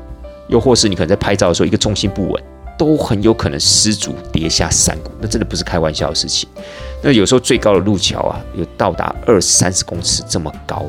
[0.48, 2.44] 又或是你可能在拍照的时候一个重心不稳。
[2.78, 6.48] 都很有可能失足跌下山谷，那真的不是开玩笑的事情。
[7.02, 10.86] 那有时候最高的路桥啊，有到达二三十公尺这么高，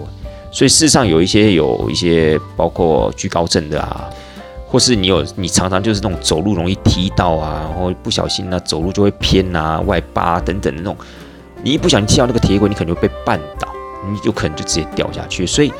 [0.51, 4.09] 所以事实上有一些有一些包括居高症的啊，
[4.66, 10.97] 或是你有你常常就是那种走路容易踢到啊，然后不小心呢走路就会偏啊、外八等等的那种，
[11.62, 13.68] 你一不小心踢到那个铁轨，你可能就被绊倒，
[14.09, 15.47] 你有可能就直接掉下去。
[15.47, 15.72] 所以。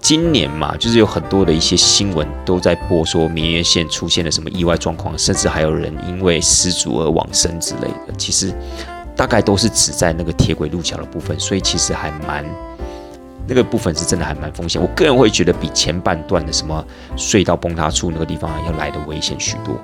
[0.00, 8.14] 今年嘛，就是有很多的一些新闻都在播，说明月线出现了什么意外状况，甚至还有人因为失足而往生之类的。
[8.16, 8.54] 其实
[9.16, 12.44] 大概都是指在那个铁轨路桥的部分，所以其实还蛮
[13.48, 14.80] 那个部分是真的还蛮风险。
[14.80, 16.84] 我个人会觉得比前半段的什么
[17.16, 19.74] 隧道崩塌处那个地方要来的危险许多。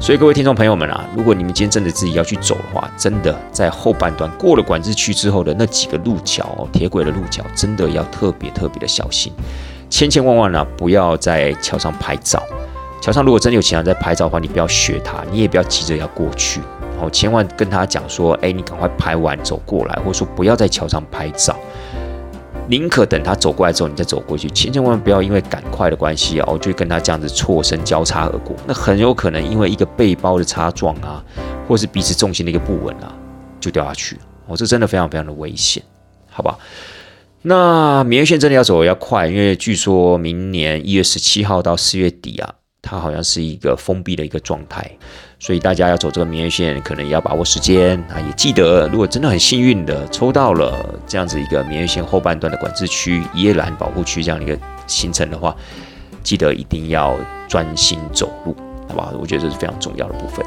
[0.00, 9.32] 所以各位听众朋友们啊，如果你们今天真的自己要去走的话，真的在后半段过了管制区之后的那几个路桥，铁轨的路桥，真的要特别特别的小心。
[9.88, 12.42] 千千万万啊，不要在桥上拍照。
[13.00, 16.60] 桥上如果真的有其他人在拍照的话，你不要学他，你也不要急着要过去。
[16.92, 21.56] 然后千万跟他讲说：“哎，你赶快拍完走过来，或者说不要在桥上拍照，
[22.68, 24.48] 宁可等他走过来之后你再走过去。
[24.50, 28.56] 千千万万不要因为赶快的关系哦，就跟他这样子错身交叉而过。
[28.66, 31.22] 那很有可能因为一个背包的擦撞啊，
[31.68, 33.12] 或是彼此重心的一个不稳啊，
[33.60, 34.18] 就掉下去。
[34.46, 35.82] 哦，这真的非常非常的危险，
[36.30, 36.56] 好吧？
[37.42, 42.54] 那绵月线真的要走要快，因为据说明年一月十七号到四月底啊，
[42.92, 44.86] 它好像是一个封闭的一个状态，
[45.38, 48.20] 所以大家要走这个明月线，可能也要把握时间啊。
[48.20, 55.56] 也记得，如果真的很幸运的抽到了这样子一个明月线后半段的管制区、耶兰保护区这样的一个行程的话，
[56.22, 57.16] 记得一定要
[57.48, 58.54] 专心走路，
[58.90, 59.10] 好吧？
[59.18, 60.44] 我觉得这是非常重要的部分。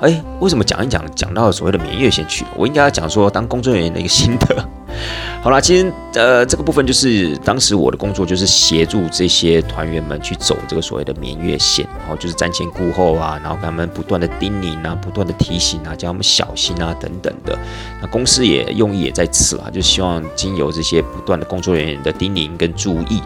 [0.00, 2.44] 哎，为什么讲一讲讲到所谓的绵月线去？
[2.56, 4.68] 我应该要讲说当工作人员的一个心得。
[5.42, 17.58] 好啦，今天呃这个部分就是当时我的工作就是协助这些团员们去走这个所谓的绵月线，然后就是瞻前顾后啊，然后跟他们不断的叮咛啊，不断的提醒啊，叫他们小心啊等等的。
[18.00, 23.20] 那公司也用意也在此啦，就希望经由这些不断的工作人员的叮咛跟注意，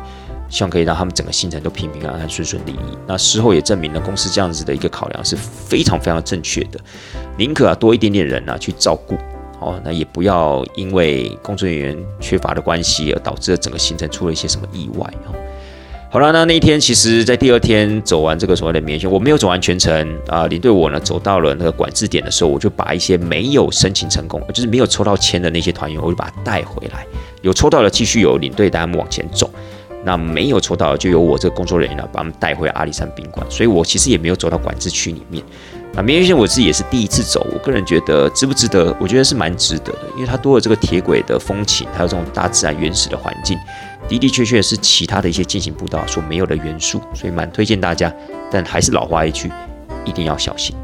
[0.49, 2.99] 希望可以让他们整个行程都平平安安、顺顺利利。
[3.07, 6.81] 那事后也证明了公司这样子的一个考量是非常非常正确的，
[7.37, 9.15] 宁可啊多一点点人啊去照顾，
[9.61, 15.33] 哦，那也不要因为工作人员缺乏的关系而导致了整个行程出了一些什么意外啊。
[16.11, 20.47] 好了，那那一天其实，在第二天走完这个所谓的免签，我没有走完全程啊。
[20.47, 27.07] 领队我呢，走到了那个管制点的时候，我就把一些没有申请成功，就是没有抽到签的那些团员，我就把他带回来。
[27.43, 29.51] 有抽到的，继续有领队带他们往前走。
[30.09, 33.47] 那没有抽到，就由我这个工作人员呢，把他们带回阿里山宾馆。
[33.51, 35.45] 所以我其实也没有走到管制区里面。
[35.93, 38.97] 那，明月线我自己也是第一次走，我个人觉得值不值得？
[38.99, 43.59] 我觉得是蛮值得的，因为它多了这个铁轨的风情，还有这种大自然原始的环境，
[44.09, 48.11] 的的确确是其他的一些进行步道所没有的元素，所以蛮推荐大家。
[48.51, 49.53] 但还是老话一句，
[50.07, 50.75] 一定要小心，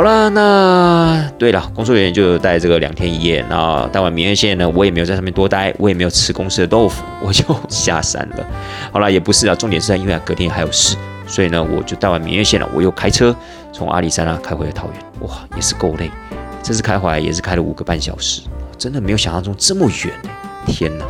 [0.00, 8.46] 好了，那对了，工作人员就带这个两天一夜，那带完明月线呢，我也没有在上面多待，我也没有吃公司的豆腐，我就下山了。
[8.90, 10.96] 好了，也不是啊，重点是在因为隔天还有事，
[11.26, 13.36] 所以呢，我就带完明月线了，我又开车
[13.74, 15.28] 从阿里山啊开回了桃园。
[15.28, 16.10] 哇，也是够累，
[16.62, 18.40] 这次开回来也是开了五个半小时，
[18.78, 20.14] 真的没有想象中这么远
[20.64, 21.04] 天哪！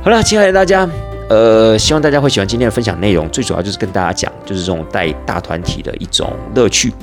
[0.00, 0.88] 好了，亲爱的大家，
[1.28, 6.94] 呃，希望大家会喜欢今天的分享内容，最主要就是跟大家讲，就是这种带大团体的一种乐趣。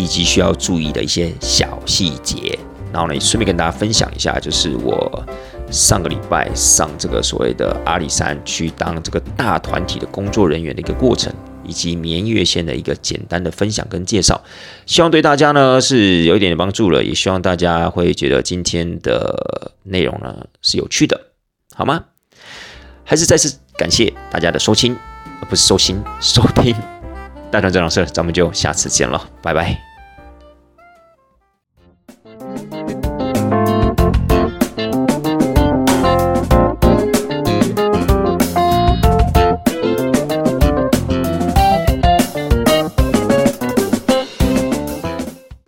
[0.00, 2.58] 以及需要注意的一些小细节，
[2.92, 5.24] 然后呢，顺便跟大家分享一下，就是我
[5.70, 11.30] 上个礼拜上这个所谓的阿里山去当这个大团体的工作人员的一个过程，
[11.64, 14.40] 以及绵月线的一个简单的分享跟介绍，
[14.86, 21.20] 希望对大家呢是有一点点帮助了，也希望大家会觉得今天的内容呢是有趣的，
[21.74, 22.04] 好吗？
[23.04, 24.96] 还是再次感谢大家的收听，
[25.48, 26.74] 不是收心收听，
[27.50, 29.89] 大团这档事，咱们就下次见了，拜拜。